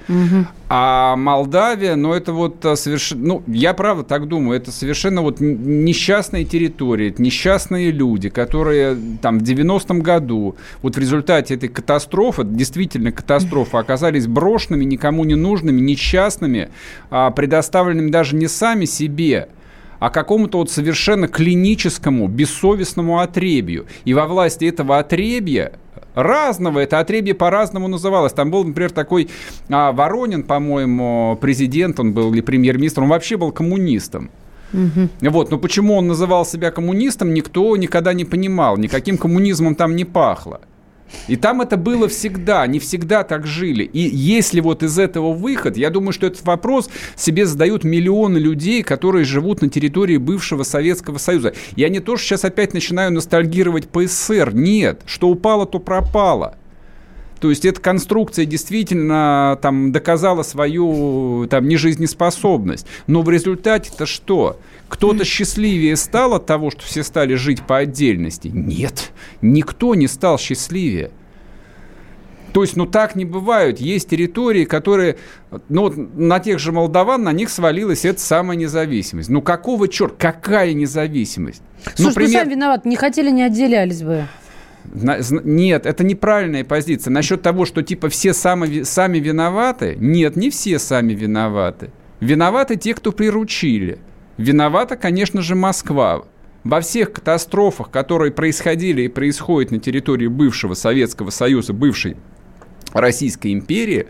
[0.74, 3.26] А Молдавия, ну, это вот совершенно...
[3.28, 8.98] Ну, я правда так думаю, это совершенно вот н- несчастная территория, это несчастные люди, которые
[9.22, 15.36] там в 90-м году вот в результате этой катастрофы, действительно катастрофы, оказались брошенными, никому не
[15.36, 16.70] нужными, несчастными,
[17.10, 18.48] а, предоставленными даже не
[18.82, 19.48] сами себе,
[20.00, 23.86] а какому-то вот совершенно клиническому, бессовестному отребью.
[24.06, 25.74] И во власти этого отребья
[26.16, 28.34] разного, это отребье по-разному называлось.
[28.34, 29.30] Там был, например, такой
[29.70, 34.30] а, Воронин, по-моему, президент, он был или премьер-министр, он вообще был коммунистом.
[35.22, 40.06] Вот, но почему он называл себя коммунистом, никто никогда не понимал, никаким коммунизмом там не
[40.06, 40.62] пахло.
[41.28, 43.84] И там это было всегда, не всегда так жили.
[43.84, 48.84] И если вот из этого выход, я думаю, что этот вопрос себе задают миллионы людей,
[48.84, 51.54] которые живут на территории бывшего Советского Союза.
[51.76, 54.54] Я не то, что сейчас опять начинаю ностальгировать по СССР.
[54.54, 56.56] Нет, что упало, то пропало.
[57.42, 62.86] То есть эта конструкция действительно там доказала свою там нежизнеспособность.
[63.08, 64.60] Но в результате-то что?
[64.88, 68.50] Кто-то счастливее стал от того, что все стали жить по отдельности?
[68.54, 71.10] Нет, никто не стал счастливее.
[72.54, 73.80] То есть, ну так не бывают.
[73.80, 75.18] Есть территории, которые,
[75.68, 79.30] ну на тех же молдаван, на них свалилась эта самая независимость.
[79.30, 80.32] Ну какого черта?
[80.32, 81.64] Какая независимость?
[81.96, 84.28] Слушай, ну, пример- сами виноваты, не хотели, не отделялись бы.
[84.86, 87.12] Нет, это неправильная позиция.
[87.12, 91.92] Насчет того, что типа все сами, сами виноваты, нет, не все сами виноваты.
[92.20, 94.00] Виноваты те, кто приручили.
[94.38, 96.24] Виновата, конечно же, Москва.
[96.64, 102.18] Во всех катастрофах, которые происходили и происходят на территории бывшего Советского Союза, бывшей
[102.94, 104.08] Российской империи,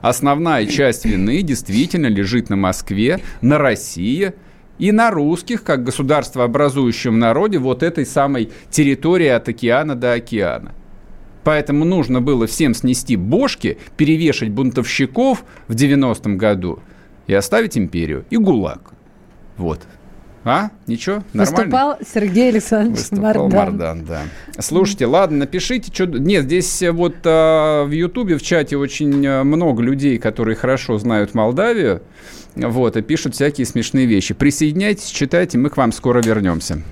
[0.00, 4.32] основная часть вины действительно лежит на Москве, на России
[4.80, 10.72] и на русских, как государствообразующем народе, вот этой самой территории от океана до океана.
[11.44, 16.80] Поэтому нужно было всем снести бошки, перевешать бунтовщиков в 90-м году
[17.26, 18.24] и оставить империю.
[18.30, 18.92] И ГУЛАГ.
[19.58, 19.80] Вот.
[20.44, 20.70] А?
[20.86, 21.22] Ничего?
[21.34, 21.56] Нормально?
[21.56, 23.50] Выступал Сергей Александрович Выступал Мардан.
[23.50, 24.22] Мардан, да.
[24.58, 26.06] Слушайте, ладно, напишите, что...
[26.06, 30.96] Нет, здесь э, вот э, в Ютубе, в чате очень э, много людей, которые хорошо
[30.96, 32.02] знают Молдавию,
[32.56, 34.34] вот, и пишут всякие смешные вещи.
[34.34, 36.82] Присоединяйтесь, читайте, мы к вам скоро вернемся.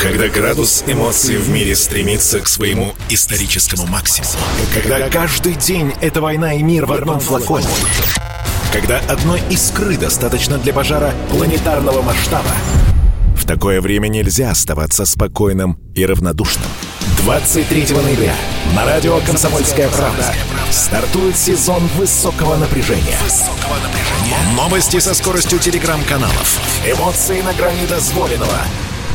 [0.00, 4.32] Когда градус эмоций в мире стремится к своему историческому максимуму.
[4.72, 7.66] Когда каждый день— это война и мир в одном флаконе.
[8.72, 12.54] Когда одной искры достаточно для пожара планетарного масштаба.
[13.34, 16.68] В такое время нельзя оставаться спокойным и равнодушным.
[17.22, 18.34] 23 ноября
[18.74, 20.32] на радио «Комсомольская правда»
[20.70, 23.18] стартует сезон высокого напряжения.
[24.54, 26.58] Новости со скоростью телеграм-каналов.
[26.86, 28.58] Эмоции на грани дозволенного.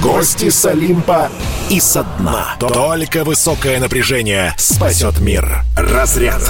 [0.01, 1.29] Гости с Олимпа
[1.69, 2.55] и со дна.
[2.59, 5.63] Только высокое напряжение спасет мир.
[5.77, 6.41] Разряд.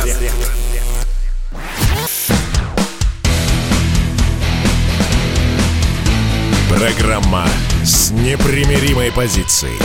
[6.69, 7.47] Программа
[7.83, 9.77] с непримиримой позицией.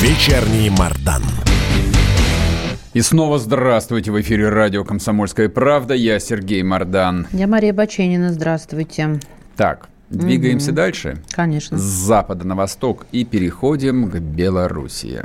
[0.00, 1.22] Вечерний Мардан.
[2.94, 5.94] И снова здравствуйте в эфире радио «Комсомольская правда».
[5.94, 7.26] Я Сергей Мардан.
[7.32, 9.18] Я Мария Баченина, здравствуйте.
[9.56, 11.18] Так, Двигаемся дальше.
[11.32, 11.76] Конечно.
[11.78, 15.24] С запада на восток и переходим к Белоруссии.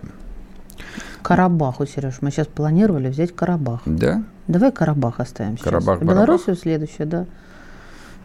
[1.21, 3.81] Карабаху, Сереж, мы сейчас планировали взять Карабах.
[3.86, 4.23] Да?
[4.47, 5.65] Давай Карабах оставим сейчас.
[5.65, 7.25] Карабах, Белоруссию следующую, да.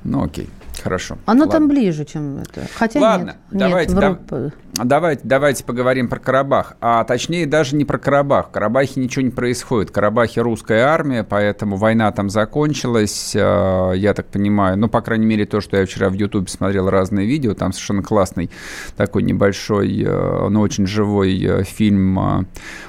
[0.05, 0.49] Ну окей,
[0.83, 1.19] хорошо.
[1.27, 1.53] Оно Ладно.
[1.53, 2.67] там ближе, чем это.
[2.75, 3.61] Хотя Ладно, нет.
[3.61, 4.51] давайте, нет, да-
[4.85, 6.77] Давайте, давайте поговорим про Карабах.
[6.81, 8.49] А точнее даже не про Карабах.
[8.49, 9.91] В Карабахе ничего не происходит.
[9.91, 13.33] В Карабахе русская армия, поэтому война там закончилась.
[13.35, 14.79] э, Я так понимаю.
[14.79, 17.55] Ну, по крайней мере, то, что я вчера в Ютубе смотрел разные видео.
[17.55, 18.51] Там совершенно классный
[18.97, 22.45] такой небольшой, э, но очень живой э, фильм э,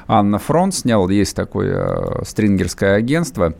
[0.07, 1.09] Анна Фронт снял.
[1.09, 3.55] Есть такое стрингерское агентство.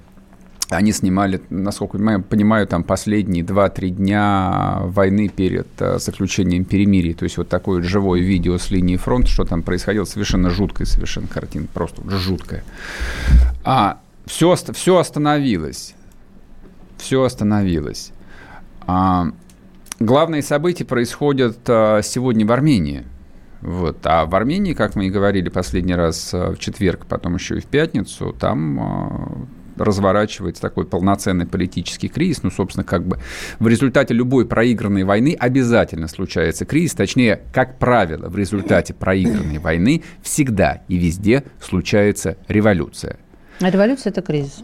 [0.70, 7.16] Они снимали, насколько я понимаю, там последние 2-3 дня войны перед э, заключением перемирия.
[7.16, 11.26] То есть вот такое живое видео с линии фронта, что там происходило, совершенно жуткая совершенно
[11.26, 12.64] картина, просто жуткая.
[13.64, 15.96] А все, все остановилось.
[17.00, 18.12] Все остановилось.
[18.82, 19.26] А,
[20.00, 23.06] главные события происходят а, сегодня в Армении.
[23.62, 23.98] Вот.
[24.04, 27.60] А в Армении, как мы и говорили последний раз а, в четверг, потом еще и
[27.60, 29.48] в пятницу, там
[29.80, 32.44] разворачивается такой полноценный политический кризис.
[32.44, 33.20] Ну, собственно, как бы
[33.60, 36.94] в результате любой проигранной войны обязательно случается кризис.
[36.94, 43.18] Точнее, как правило, в результате проигранной войны всегда и везде случается революция.
[43.62, 44.64] А революция– это кризис.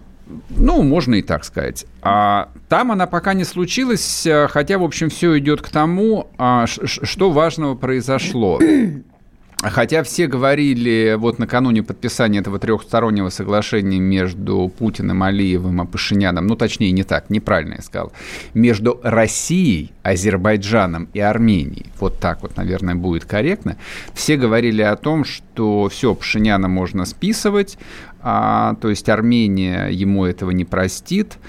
[0.50, 1.86] Ну, можно и так сказать.
[2.02, 7.32] А там она пока не случилась, хотя, в общем, все идет к тому, а, что
[7.32, 8.60] важного произошло.
[9.62, 16.56] Хотя все говорили вот накануне подписания этого трехстороннего соглашения между Путиным, Алиевым и Пашиняном, ну,
[16.56, 18.12] точнее, не так, неправильно я сказал,
[18.54, 23.78] между Россией, Азербайджаном и Арменией, вот так вот, наверное, будет корректно,
[24.14, 27.78] все говорили о том, что все, Пашиняна можно списывать,
[28.22, 31.46] а, то есть Армения ему этого не простит, а,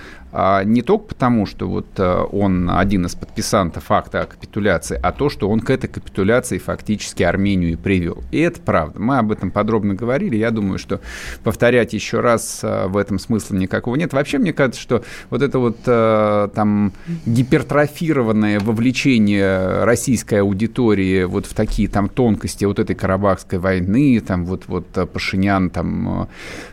[0.64, 5.30] не только потому, что вот а, он один из подписантов акта о капитуляции, а то,
[5.30, 8.22] что он к этой капитуляции фактически Армению и привел.
[8.30, 9.00] И это правда.
[9.00, 10.36] Мы об этом подробно говорили.
[10.36, 11.00] Я думаю, что
[11.42, 14.12] повторять еще раз а, в этом смысла никакого нет.
[14.12, 16.92] Вообще, мне кажется, что вот это вот а, там
[17.24, 24.64] гипертрофированное вовлечение российской аудитории вот в такие там тонкости вот этой Карабахской войны, там вот,
[24.66, 26.28] вот а, Пашинян там а,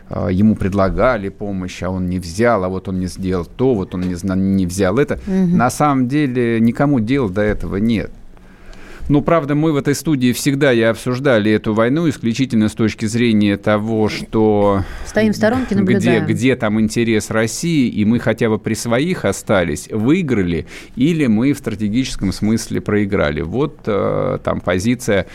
[0.08, 3.94] а, ему предлагали помощь, а он не взял, а вот он не сделал то, вот
[3.94, 5.18] он не, не взял это.
[5.26, 8.10] На самом деле никому дела до этого нет.
[9.08, 13.58] Ну, правда, мы в этой студии всегда и обсуждали эту войну исключительно с точки зрения
[13.58, 14.82] того, что...
[15.04, 16.26] Стоим в сторонке, где, наблюдаем.
[16.26, 21.58] где там интерес России, и мы хотя бы при своих остались, выиграли, или мы в
[21.58, 23.42] стратегическом смысле проиграли.
[23.42, 25.26] Вот э, там позиция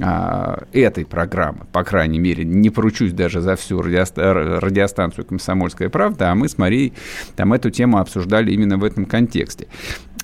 [0.00, 6.30] а, этой программы, по крайней мере, не поручусь даже за всю радиоста- радиостанцию «Комсомольская правда»,
[6.30, 6.94] а мы с Марией
[7.36, 9.66] там эту тему обсуждали именно в этом контексте.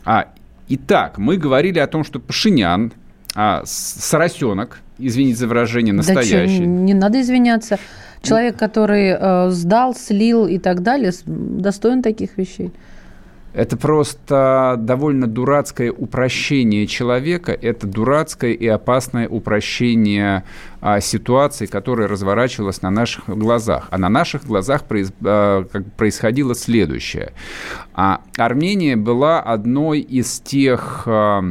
[0.05, 0.29] А,
[0.69, 2.93] итак, мы говорили о том, что Пашинян,
[3.35, 7.79] а, соросенок, извините за выражение, Да чё, настоящий, не надо извиняться.
[8.23, 12.73] Человек, который э, сдал, слил и так далее, достоин таких вещей.
[13.55, 20.45] Это просто довольно дурацкое упрощение человека, это дурацкое и опасное упрощение
[20.81, 23.89] а, ситуации, которая разворачивалась на наших глазах.
[23.91, 27.33] А на наших глазах произ- а, как происходило следующее.
[27.95, 31.05] А, Армения была одной из тех...
[31.07, 31.43] а,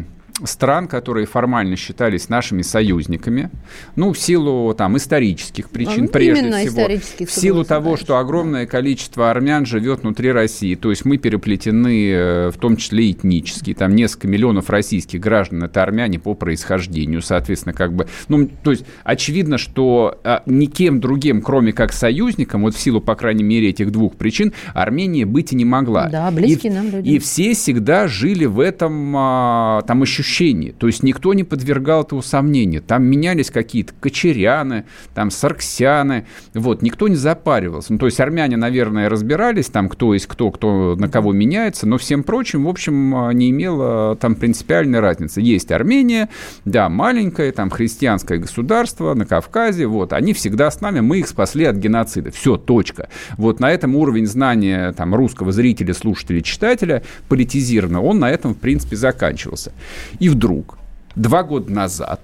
[0.44, 3.50] стран, которые формально считались нашими союзниками,
[3.96, 8.06] ну, в силу там исторических причин, Ну, прежде всего, в силу того, конечно.
[8.06, 13.12] что огромное количество армян живет внутри России, то есть мы переплетены, э, в том числе
[13.12, 18.72] этнически, там несколько миллионов российских граждан это армяне по происхождению, соответственно, как бы, ну, то
[18.72, 23.70] есть очевидно, что а, никем другим, кроме как союзником, вот в силу, по крайней мере,
[23.70, 26.08] этих двух причин, Армения быть и не могла.
[26.08, 27.10] Да, близкие и, нам люди.
[27.10, 30.27] И все всегда жили в этом а, там ощущении,
[30.78, 32.82] то есть никто не подвергал этого сомнению.
[32.82, 34.86] Там менялись какие-то кочеряны,
[35.16, 37.94] там сарксяны, вот, никто не запаривался.
[37.94, 41.98] Ну, то есть армяне, наверное, разбирались, там, кто есть кто, кто на кого меняется, но
[41.98, 45.42] всем прочим, в общем, а, не имело там принципиальной разницы.
[45.42, 46.30] Есть Армения,
[46.66, 51.66] да, маленькое, там, христианское государство на Кавказе, вот, они всегда с нами, мы их спасли
[51.66, 52.32] от геноцида.
[52.32, 53.10] Все, точка.
[53.38, 58.58] Вот на этом уровень знания там, русского зрителя, слушателя, читателя политизированно, он на этом, в
[58.58, 59.72] принципе, заканчивался.
[60.20, 60.78] И вдруг,
[61.16, 62.22] два года назад,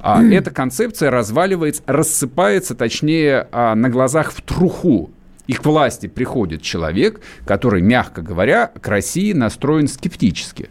[0.00, 5.10] а, эта концепция разваливается, рассыпается, точнее, а, на глазах в труху.
[5.46, 10.70] И к власти приходит человек, который, мягко говоря, к России настроен скептически.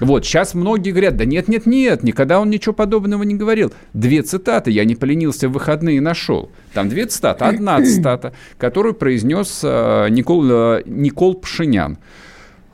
[0.00, 3.72] Вот, сейчас многие говорят, да нет, нет, нет, никогда он ничего подобного не говорил.
[3.92, 6.50] Две цитаты, я не поленился в выходные нашел.
[6.74, 7.44] Там две цитаты.
[7.44, 11.98] Одна цитата, которую произнес э, Никол, э, Никол Пашинян.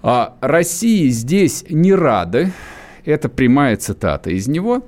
[0.02, 2.50] А России здесь не рады.
[3.08, 4.84] Это прямая цитата из него.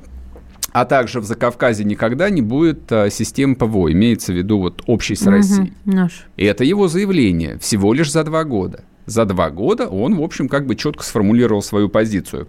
[0.72, 5.14] А также в Закавказье никогда не будет а, системы ПВО, имеется в виду вот общей
[5.14, 5.72] с Россией.
[5.86, 6.26] Наш.
[6.36, 8.84] И это его заявление всего лишь за два года.
[9.06, 12.48] За два года он, в общем, как бы четко сформулировал свою позицию.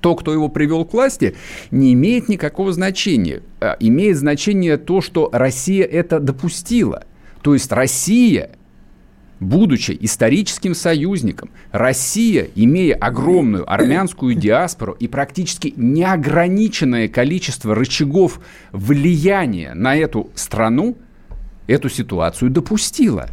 [0.00, 1.36] То, кто его привел к власти,
[1.70, 3.40] не имеет никакого значения.
[3.62, 7.04] А, Имеет значение то, что Россия это допустила.
[7.40, 8.50] То есть Россия
[9.42, 19.96] будучи историческим союзником, Россия, имея огромную армянскую диаспору и практически неограниченное количество рычагов влияния на
[19.96, 20.96] эту страну,
[21.66, 23.28] эту ситуацию допустила.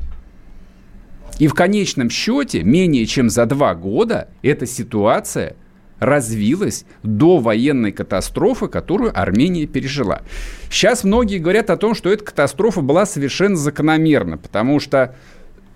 [1.38, 5.56] И в конечном счете, менее чем за два года, эта ситуация
[6.00, 10.22] развилась до военной катастрофы, которую Армения пережила.
[10.70, 15.16] Сейчас многие говорят о том, что эта катастрофа была совершенно закономерна, потому что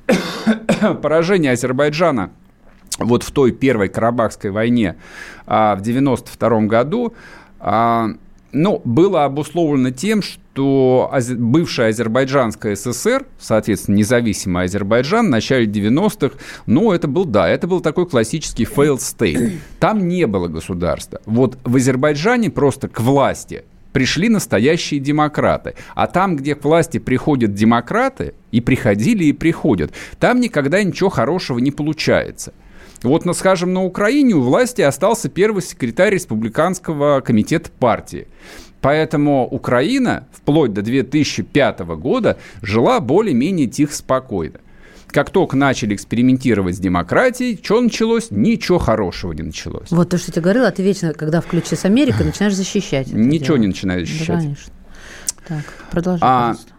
[1.01, 2.31] поражение Азербайджана
[2.99, 4.95] вот в той первой Карабахской войне
[5.45, 7.13] а, в 92 году,
[7.59, 8.09] а,
[8.51, 16.37] ну, было обусловлено тем, что бывшая Азербайджанская ССР, соответственно, независимый Азербайджан в начале 90-х,
[16.67, 19.57] ну, это был, да, это был такой классический failed state.
[19.79, 21.19] Там не было государства.
[21.25, 23.63] Вот в Азербайджане просто к власти
[23.93, 25.75] пришли настоящие демократы.
[25.95, 31.59] А там, где к власти приходят демократы, и приходили, и приходят, там никогда ничего хорошего
[31.59, 32.53] не получается.
[33.03, 38.27] Вот, ну, скажем, на Украине у власти остался первый секретарь республиканского комитета партии.
[38.81, 44.59] Поэтому Украина вплоть до 2005 года жила более-менее тихо, спокойно.
[45.13, 48.31] Как только начали экспериментировать с демократией, что началось?
[48.31, 49.91] Ничего хорошего не началось.
[49.91, 53.07] Вот то, что тебе говорила, ты вечно, когда включишь с Америкой, начинаешь защищать.
[53.13, 53.57] Ничего дело.
[53.57, 54.39] не начинает Да, защищать.
[54.41, 54.73] конечно.
[55.47, 56.72] Так, продолжи, А, пожалуйста.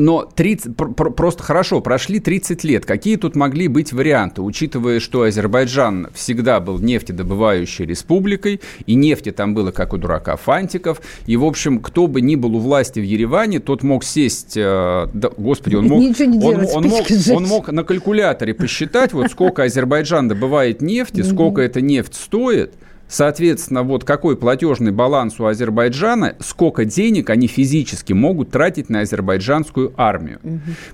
[0.00, 2.86] Но 30, пр- пр- просто хорошо, прошли 30 лет.
[2.86, 9.52] Какие тут могли быть варианты, учитывая, что Азербайджан всегда был нефтедобывающей республикой, и нефти там
[9.54, 11.02] было, как у дурака, фантиков.
[11.26, 14.56] И, в общем, кто бы ни был у власти в Ереване, тот мог сесть...
[14.56, 16.00] э, да, господи, он мог...
[16.46, 21.60] Он, делать, он мог, он мог на калькуляторе посчитать, вот сколько Азербайджан добывает нефти, сколько
[21.60, 22.72] эта нефть стоит,
[23.10, 29.92] Соответственно, вот какой платежный баланс у Азербайджана, сколько денег они физически могут тратить на азербайджанскую
[29.96, 30.38] армию.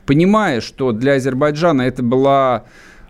[0.06, 2.64] Понимая, что для Азербайджана это была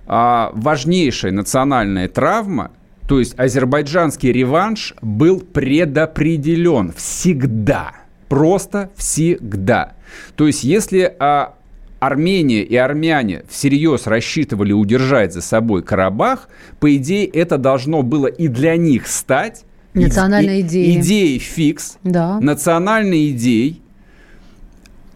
[0.07, 2.73] а, важнейшая национальная травма,
[3.07, 7.93] то есть азербайджанский реванш был предопределен всегда.
[8.29, 9.93] Просто всегда.
[10.35, 11.55] То есть, если а,
[11.99, 18.49] Армения и армяне всерьез рассчитывали удержать за собой Карабах, по идее, это должно было и
[18.49, 21.01] для них стать Национальной идеей.
[21.01, 22.39] идеей фикс, Да.
[22.41, 23.81] национальной идеей.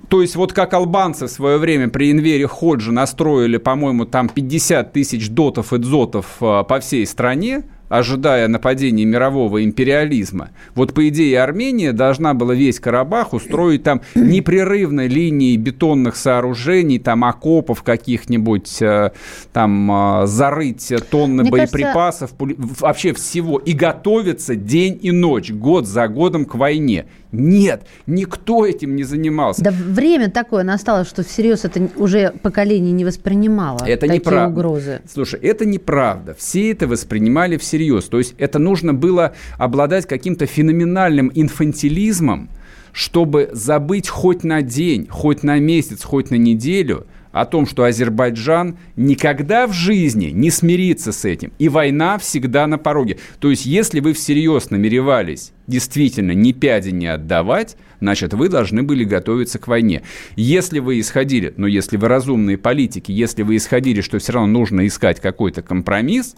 [0.08, 4.92] То есть вот как албанцы в свое время при Инвере Ходжи настроили, по-моему, там 50
[4.92, 10.50] тысяч дотов и дзотов а, по всей стране, ожидая нападения мирового империализма.
[10.74, 17.24] Вот, по идее, Армения должна была весь Карабах устроить там непрерывной линией бетонных сооружений, там
[17.24, 19.10] окопов каких-нибудь, э,
[19.52, 25.50] там э, зарыть тонны Мне кажется- боеприпасов, пули- вообще всего, и готовиться день и ночь,
[25.50, 27.06] год за годом к войне.
[27.32, 29.62] Нет, никто этим не занимался.
[29.62, 34.48] Да время такое настало, что всерьез это уже поколение не воспринимало Это такие неправда.
[34.58, 35.02] угрозы.
[35.12, 36.34] Слушай, это неправда.
[36.34, 38.06] Все это воспринимали всерьез.
[38.06, 42.48] То есть это нужно было обладать каким-то феноменальным инфантилизмом,
[42.92, 48.78] чтобы забыть хоть на день, хоть на месяц, хоть на неделю о том, что Азербайджан
[48.96, 51.52] никогда в жизни не смирится с этим.
[51.58, 53.18] И война всегда на пороге.
[53.38, 59.04] То есть если вы всерьез намеревались действительно ни пяди не отдавать, значит, вы должны были
[59.04, 60.02] готовиться к войне.
[60.34, 64.86] Если вы исходили, ну, если вы разумные политики, если вы исходили, что все равно нужно
[64.86, 66.34] искать какой-то компромисс,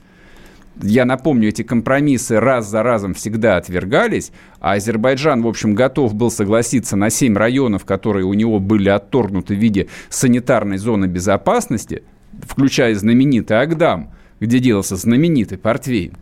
[0.81, 6.31] я напомню, эти компромиссы раз за разом всегда отвергались, а Азербайджан, в общем, готов был
[6.31, 12.03] согласиться на 7 районов, которые у него были отторгнуты в виде санитарной зоны безопасности,
[12.41, 16.17] включая знаменитый Агдам, где делался знаменитый портвейн.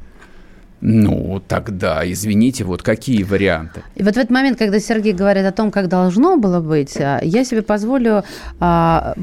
[0.81, 3.83] Ну, тогда, извините, вот какие варианты?
[3.97, 7.21] И вот в этот момент, когда Сергей говорит о том, как должно было быть, а,
[7.23, 8.25] я себе позволю
[8.61, 9.15] а,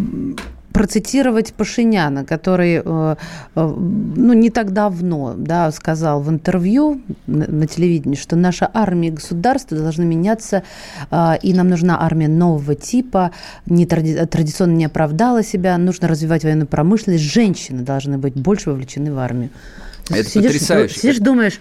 [0.77, 3.15] процитировать Пашиняна, который э, э,
[3.55, 9.75] ну, не так давно да, сказал в интервью на, телевидении, что наша армия и государство
[9.75, 10.61] должны меняться,
[11.09, 13.31] а, и нам нужна армия нового типа,
[13.65, 19.11] не тради- традиционно не оправдала себя, нужно развивать военную промышленность, женщины должны быть больше вовлечены
[19.11, 19.49] в армию.
[20.11, 20.99] Это Сидишь, потрясающе.
[20.99, 21.59] Сидишь, думаешь,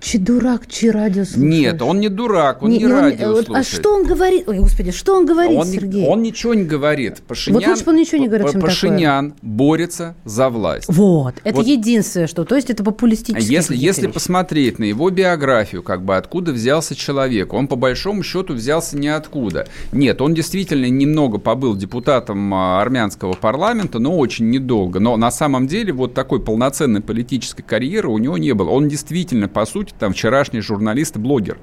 [0.00, 1.50] Чи дурак, чи радио слушаешь?
[1.60, 3.56] Нет, он не дурак, он не, не радио он, слушает.
[3.58, 4.48] А что он говорит?
[4.48, 6.06] Ой, господи, что он говорит, он, Сергей?
[6.06, 7.22] Он ничего не говорит.
[7.26, 9.50] Пашинян, вот лучше бы он ничего не говорил, чем Пашинян такое.
[9.50, 10.86] борется за власть.
[10.88, 11.66] Вот, это Вот.
[11.66, 12.44] единственное, что...
[12.44, 14.14] То есть это популистический Если, какие-то если вещи.
[14.14, 19.66] посмотреть на его биографию, как бы откуда взялся человек, он по большому счету взялся ниоткуда.
[19.92, 25.00] Нет, он действительно немного побыл депутатом а, армянского парламента, но очень недолго.
[25.00, 28.70] Но на самом деле вот такой полноценной политической карьеры у него не было.
[28.70, 31.58] Он действительно, по сути, там вчерашний журналист и блогер.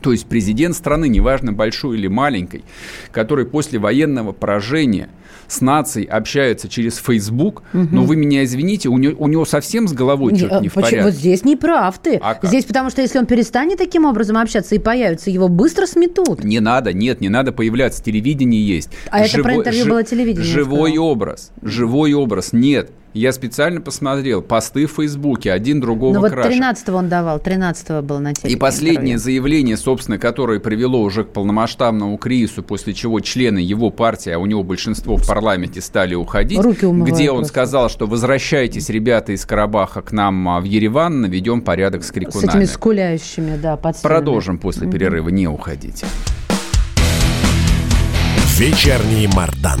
[0.00, 2.64] То есть президент страны, неважно большой или маленькой,
[3.10, 5.08] который после военного поражения
[5.48, 9.92] с нацией общается через Facebook, но вы меня извините, у него, у него совсем с
[9.92, 10.90] головой Не, что-то не а в почему?
[10.90, 11.10] порядке.
[11.10, 12.20] Вот здесь не прав ты.
[12.22, 16.44] А здесь потому что если он перестанет таким образом общаться и появится, его быстро сметут.
[16.44, 18.02] Не надо, нет, не надо появляться.
[18.02, 18.90] Телевидение есть.
[19.10, 21.50] А это про интервью было телевидение, Живой образ.
[21.62, 22.52] Живой образ.
[22.52, 22.90] Нет.
[23.14, 26.58] Я специально посмотрел посты в Фейсбуке, один другого Ну вот краше.
[26.58, 29.18] 13-го он давал, 13-го был на телеке И последнее интервью.
[29.18, 34.44] заявление, собственно, которое привело уже к полномасштабному кризису, после чего члены его партии, а у
[34.46, 37.52] него большинство в парламенте стали уходить, Руки умывают где он просто.
[37.52, 42.10] сказал, что возвращайтесь, ребята из Карабаха, к нам а, в Ереван, наведем порядок с С
[42.10, 42.46] крикунами.
[42.50, 44.16] этими скуляющими, да, под стенами.
[44.16, 46.06] Продолжим после перерыва, не уходите.
[48.58, 49.80] Вечерний Мардан.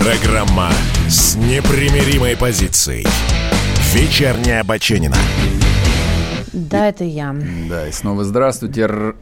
[0.00, 0.70] Программа
[1.08, 3.06] с непримиримой позицией.
[3.92, 5.16] Вечерняя Баченина.
[6.52, 7.34] Да, это я.
[7.68, 8.82] Да, и снова здравствуйте.
[8.82, 9.14] Р-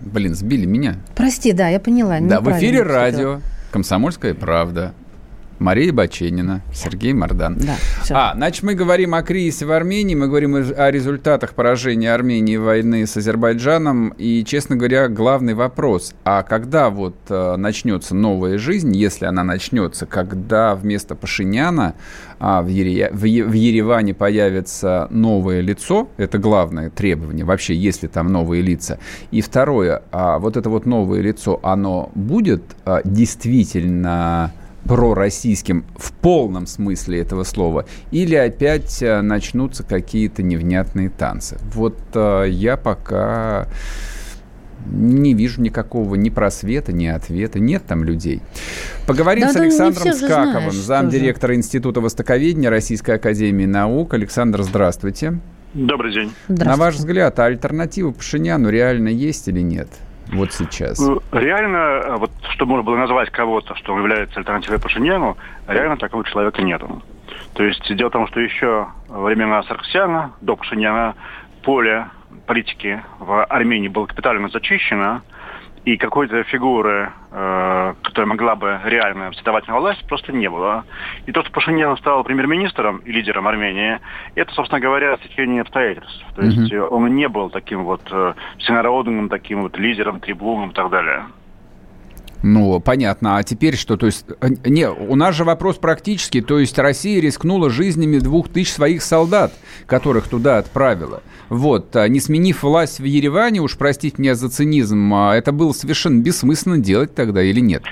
[0.00, 0.96] Блин, сбили меня.
[1.14, 2.18] Прости, да, я поняла.
[2.20, 4.92] Да, в эфире радио «Комсомольская правда».
[5.58, 7.56] Мария Баченина, Сергей Мордан.
[7.58, 8.14] Да, всё.
[8.14, 13.06] А, значит, мы говорим о кризисе в Армении, мы говорим о результатах поражения Армении войны
[13.06, 14.10] с Азербайджаном.
[14.18, 20.06] И, честно говоря, главный вопрос, а когда вот э, начнется новая жизнь, если она начнется,
[20.06, 21.94] когда вместо Пашиняна
[22.38, 28.08] а, в, Ере- в Е- в Ереване появится новое лицо, это главное требование, вообще, если
[28.08, 28.98] там новые лица.
[29.30, 34.52] И второе, а вот это вот новое лицо, оно будет а, действительно
[34.86, 41.58] пророссийским в полном смысле этого слова, или опять э, начнутся какие-то невнятные танцы.
[41.74, 43.68] Вот э, я пока
[44.90, 47.58] не вижу никакого ни просвета, ни ответа.
[47.58, 48.40] Нет там людей.
[49.06, 54.14] Поговорим Да, с не Александром Скаковым, замдиректора Института Востоковедения Российской Академии Наук.
[54.14, 55.40] Александр, здравствуйте.
[55.74, 56.32] Добрый день.
[56.48, 56.80] На Здравствуйте.
[56.80, 59.88] ваш взгляд, а альтернатива Пашиняну реально есть или нет?
[60.32, 60.98] Вот сейчас.
[60.98, 66.24] Ну, Реально, э, вот что можно было назвать кого-то, что является альтернативой Пашиняну, реально такого
[66.24, 67.02] человека нету.
[67.54, 71.14] То есть дело в том, что еще во времена Сарксяна, до Пашиняна,
[71.62, 72.06] поле
[72.46, 75.22] политики в Армении было капитально зачищено,
[75.86, 80.84] и какой-то фигуры, э, которая могла бы реально вставать на власть, просто не было.
[81.26, 84.00] И то, что Пашинян стал премьер-министром и лидером Армении,
[84.34, 86.24] это, собственно говоря, стечение обстоятельств.
[86.34, 90.74] То есть э, он не был таким вот э, всенародным, таким вот лидером, трибуном и
[90.74, 91.26] так далее.
[92.48, 93.38] Ну, понятно.
[93.38, 93.96] А теперь что?
[93.96, 96.40] То есть, э, не, у нас же вопрос практический.
[96.40, 99.52] То есть Россия рискнула жизнями двух тысяч своих солдат,
[99.86, 101.24] которых туда отправила.
[101.48, 105.72] Вот, а не сменив власть в Ереване, уж простите меня за цинизм, а это было
[105.72, 107.82] совершенно бессмысленно делать тогда или нет?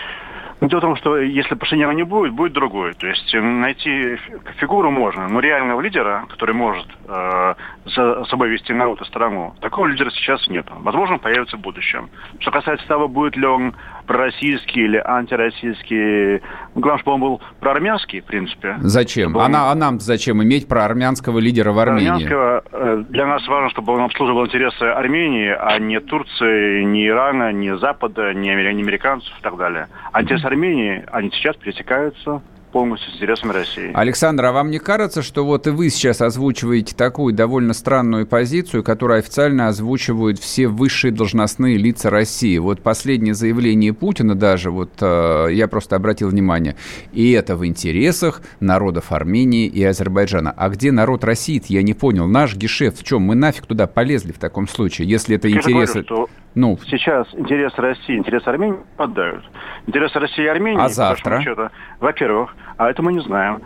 [0.64, 2.94] Ну, дело в том, что если Пашиняна не будет, будет другой.
[2.94, 8.48] То есть э, найти фи- фигуру можно, но реального лидера, который может э, за собой
[8.48, 10.66] вести народ и страну, такого лидера сейчас нет.
[10.70, 12.08] Возможно, появится в будущем.
[12.38, 13.74] Что касается того, будет ли он
[14.06, 16.40] пророссийский или антироссийский,
[16.74, 18.76] ну, главное, чтобы он был проармянский, в принципе.
[18.80, 19.30] Зачем?
[19.30, 22.08] Чтобы А, он- а нам зачем иметь проармянского лидера в Армении?
[22.10, 27.52] Армянского, э, для нас важно, чтобы он обслуживал интересы Армении, а не Турции, не Ирана,
[27.52, 29.86] не Запада, не амер- не американцев и так далее.
[30.12, 32.42] А интересы Армении, они сейчас пересекаются
[32.74, 33.92] полностью с интересами России.
[33.94, 38.82] Александр, а вам не кажется, что вот и вы сейчас озвучиваете такую довольно странную позицию,
[38.82, 42.58] которую официально озвучивают все высшие должностные лица России?
[42.58, 46.74] Вот последнее заявление Путина даже, вот э, я просто обратил внимание,
[47.12, 50.52] и это в интересах народов Армении и Азербайджана.
[50.56, 52.26] А где народ России я не понял.
[52.26, 53.22] Наш гешефт в чем?
[53.22, 56.02] Мы нафиг туда полезли в таком случае, если это Я интересы...
[56.02, 56.78] говорю, что Ну.
[56.86, 59.44] Сейчас интересы России, интересы Армении падают.
[59.86, 61.40] Интересы России и Армении, а завтра?
[61.40, 63.62] Счету, во-первых, а это мы не знаем.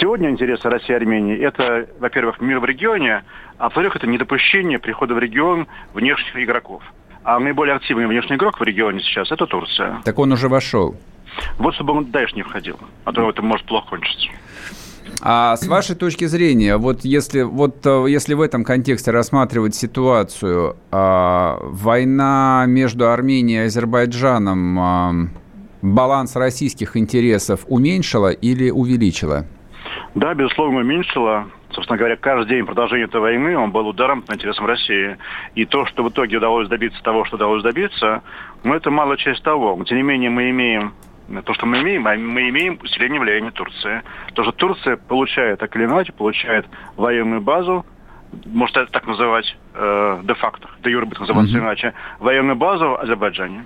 [0.00, 3.22] Сегодня интересы России и Армении– это, во-первых, мир в регионе,
[3.58, 6.82] а во-вторых, это недопущение прихода в регион внешних игроков.
[7.22, 10.02] А наиболее активный внешний игрок в регионе сейчас– это Турция.
[10.04, 10.96] Так он уже вошел.
[11.58, 14.28] Вот чтобы он дальше не входил, а то это может плохо кончиться.
[15.20, 20.76] А с вашей точки зрения, вот если, вот э, если в этом контексте рассматривать ситуацию,
[20.90, 25.12] а, война между Арменией и Азербайджаном а,
[25.82, 29.46] баланс российских интересов уменьшила или увеличила?
[30.14, 31.46] Да, безусловно, уменьшила.
[31.70, 35.16] Собственно говоря, каждый день продолжения этой войны он был ударом по интересам России.
[35.54, 38.22] И то, что в итоге удалось добиться того, что удалось добиться,
[38.62, 39.82] ну, это малая часть того.
[39.84, 40.94] Тем не менее, мы имеем
[41.44, 44.02] то, что мы имеем, а мы имеем усиление влияния Турции.
[44.34, 46.66] То, что Турция получает, так или иначе, получает
[46.96, 47.84] военную базу,
[48.46, 51.60] может это так называть э, де-факто, де-юре будет называться mm-hmm.
[51.60, 53.64] иначе, военную базу в Азербайджане.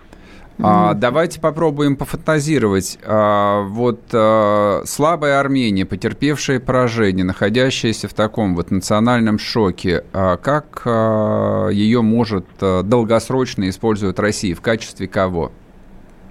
[0.61, 2.99] А, давайте попробуем пофантазировать.
[3.07, 10.83] А, вот а, слабая Армения, потерпевшая поражение, находящаяся в таком вот национальном шоке, а, как
[10.85, 14.55] а, ее может а, долгосрочно использовать Россия?
[14.55, 15.53] В качестве кого?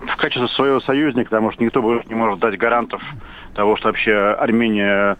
[0.09, 3.01] В качестве своего союзника, потому что никто не может дать гарантов
[3.53, 5.17] того, что вообще Армения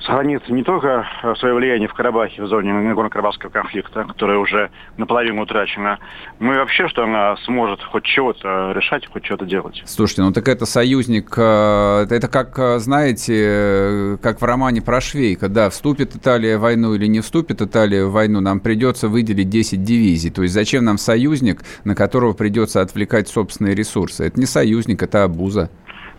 [0.00, 1.06] сохранит не только
[1.38, 5.98] свое влияние в Карабахе, в зоне Нагорно-Карабахского конфликта, которая уже наполовину утрачена,
[6.38, 9.82] но и вообще, что она сможет хоть чего-то решать, хоть что-то делать.
[9.86, 15.00] Слушайте, ну так это союзник, э, это как, э, знаете, э, как в романе про
[15.00, 19.48] Швейка, да, вступит Италия в войну или не вступит Италия в войну, нам придется выделить
[19.48, 20.30] 10 дивизий.
[20.30, 24.24] То есть зачем нам союзник, на которого придется отвлекать собственные ресурсы?
[24.26, 25.70] Это не союзник, это обуза.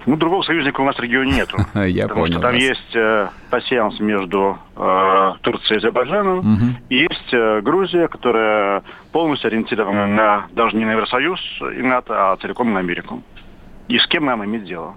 [0.05, 1.57] Ну, другого союзника у нас в регионе нету.
[1.85, 2.61] Я потому понял что там вас.
[2.61, 6.65] есть э, пассианс между э, Турцией и Азербайджаном, Угу.
[6.89, 11.39] и есть э, Грузия, которая полностью ориентирована на даже не на Евросоюз
[11.77, 13.21] и НАТО, а целиком на Америку.
[13.89, 14.93] И с кем нам иметь дело?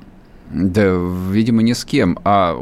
[0.50, 0.82] Да,
[1.30, 2.18] видимо, ни с кем.
[2.24, 2.54] А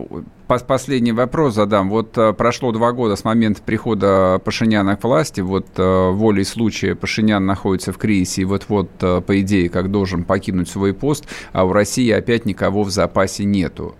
[0.66, 1.90] последний вопрос задам.
[1.90, 5.42] Вот э, прошло два года с момента прихода Пашиняна к власти.
[5.42, 10.24] Вот э, волей случая Пашинян находится в кризисе и вот-вот, э, по идее, как должен
[10.24, 13.94] покинуть свой пост, а у России опять никого в запасе нету.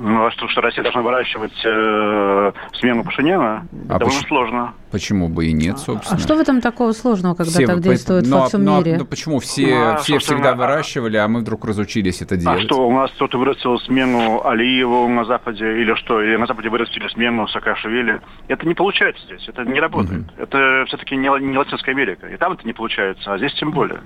[0.00, 4.74] Ну, а что, что Россия должна выращивать э, смену Пашиняна, А довольно поч- сложно.
[4.92, 6.16] почему бы и нет, собственно?
[6.16, 8.76] А что в этом такого сложного, когда Все так действует ну, во а- всем ну,
[8.76, 8.96] а- мире?
[8.98, 12.60] ну, почему все, Ну, а, все всегда выращивали, а мы вдруг разучились это делать?
[12.60, 16.68] А что, у нас кто-то вырастил смену Алиеву на Западе, или что, или на Западе
[16.68, 18.20] вырастили смену Саакашвили.
[18.46, 20.22] Это не получается здесь, это не работает.
[20.38, 22.28] Это все-таки не, не Латинская Америка.
[22.28, 24.00] И там это не получается, а здесь тем более.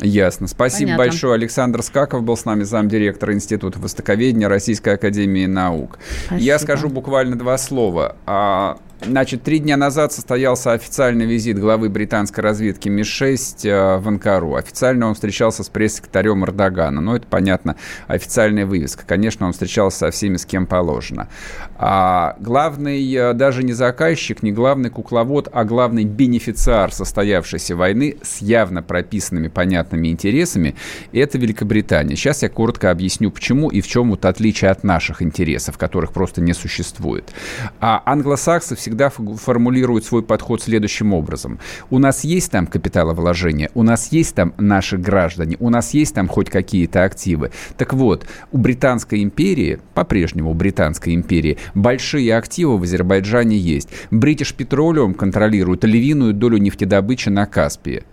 [0.00, 0.46] Ясно.
[0.46, 1.04] Спасибо Понятно.
[1.04, 1.34] большое.
[1.34, 5.98] Александр Скаков был с нами, замдиректора Института Востоковедения Российской Академии Наук.
[6.30, 6.58] Я Спасибо.
[6.58, 8.16] скажу буквально два слова.
[9.00, 14.56] Значит, три дня назад состоялся официальный визит главы британской разведки МИ-6 э, в Анкару.
[14.56, 17.00] Официально он встречался с пресс-секретарем Эрдогана.
[17.00, 17.76] Ну, это, понятно,
[18.08, 19.04] официальная вывеска.
[19.06, 21.28] Конечно, он встречался со всеми, с кем положено.
[21.76, 28.38] А главный э, даже не заказчик, не главный кукловод, а главный бенефициар состоявшейся войны с
[28.38, 30.74] явно прописанными понятными интересами–
[31.12, 32.16] это Великобритания.
[32.16, 36.40] Сейчас я коротко объясню, почему и в чем вот отличие от наших интересов, которых просто
[36.40, 37.32] не существует.
[37.78, 41.58] А англосаксы всегда формулируют свой подход следующим образом.
[41.90, 46.26] У нас есть там капиталовложения, у нас есть там наши граждане, у нас есть там
[46.26, 47.50] хоть какие-то активы.
[47.76, 53.90] Так вот, у Британской империи, по-прежнему у Британской империи, большие активы в Азербайджане есть.
[54.10, 58.04] British Petroleum контролирует львиную долю нефтедобычи на Каспии.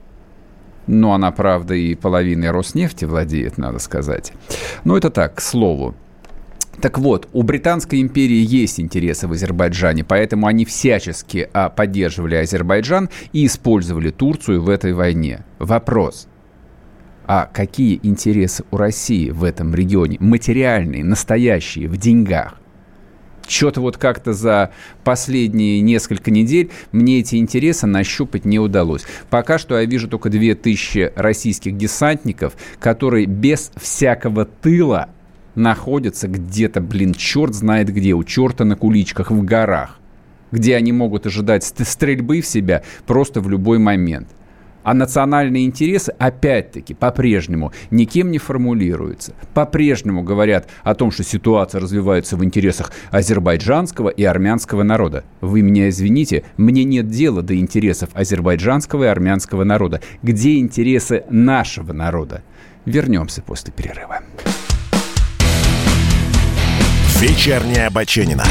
[0.88, 4.34] Но она, правда, и половиной Роснефти владеет, надо сказать.
[4.84, 5.96] Но это так, к слову.
[6.82, 13.10] Так вот, у Британской империи есть интересы в Азербайджане, поэтому они всячески а, поддерживали Азербайджан
[13.34, 15.46] и использовали Турцию в этой войне.
[15.60, 16.28] Вопрос.
[17.28, 20.18] А какие интересы у России в этом регионе?
[20.20, 22.60] Материальные, настоящие, в деньгах.
[23.48, 24.72] Что-то вот как-то за
[25.04, 29.06] последние несколько недель мне эти интересы нащупать не удалось.
[29.30, 35.10] Пока что я вижу только 2000 российских десантников, которые без всякого тыла
[35.56, 40.00] находятся где-то, блин, черт знает где, у черта на куличках в горах,
[40.52, 44.28] где они могут ожидать ст- стрельбы в себя просто в любой момент.
[44.84, 49.34] А национальные интересы, опять-таки, по-прежнему никем не формулируются.
[49.56, 55.24] По-прежнему говорят о том, что ситуация развивается в интересах азербайджанского и армянского народа.
[55.42, 60.02] Вы меня извините, мне нет дела до интересов азербайджанского и армянского народа.
[60.22, 62.44] Где интересы нашего народа?
[62.86, 64.20] Вернемся после перерыва.
[67.28, 68.46] Вечерняя Баченина.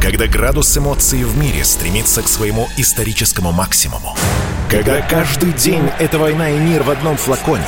[0.00, 4.16] Когда градус эмоций в мире стремится к своему историческому максимуму.
[4.70, 7.66] Когда каждый день— это война и мир в одном флаконе.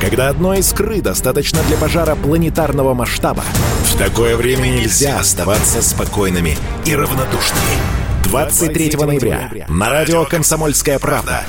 [0.00, 3.44] Когда одной искры достаточно для пожара планетарного масштаба.
[3.84, 8.03] В такое время нельзя оставаться спокойными и равнодушными.
[8.24, 11.44] 23 ноября на радио «Комсомольская правда»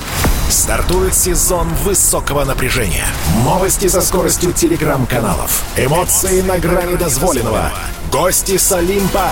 [0.50, 3.06] стартует сезон высокого напряжения.
[3.44, 5.64] Новости со скоростью телеграм-каналов.
[5.78, 7.72] Эмоции на грани дозволенного.
[8.12, 9.32] Гости с Олимпа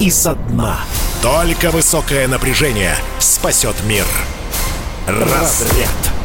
[0.00, 0.80] и со дна.
[1.20, 4.06] Только высокое напряжение спасет мир.
[5.06, 6.15] Разряд.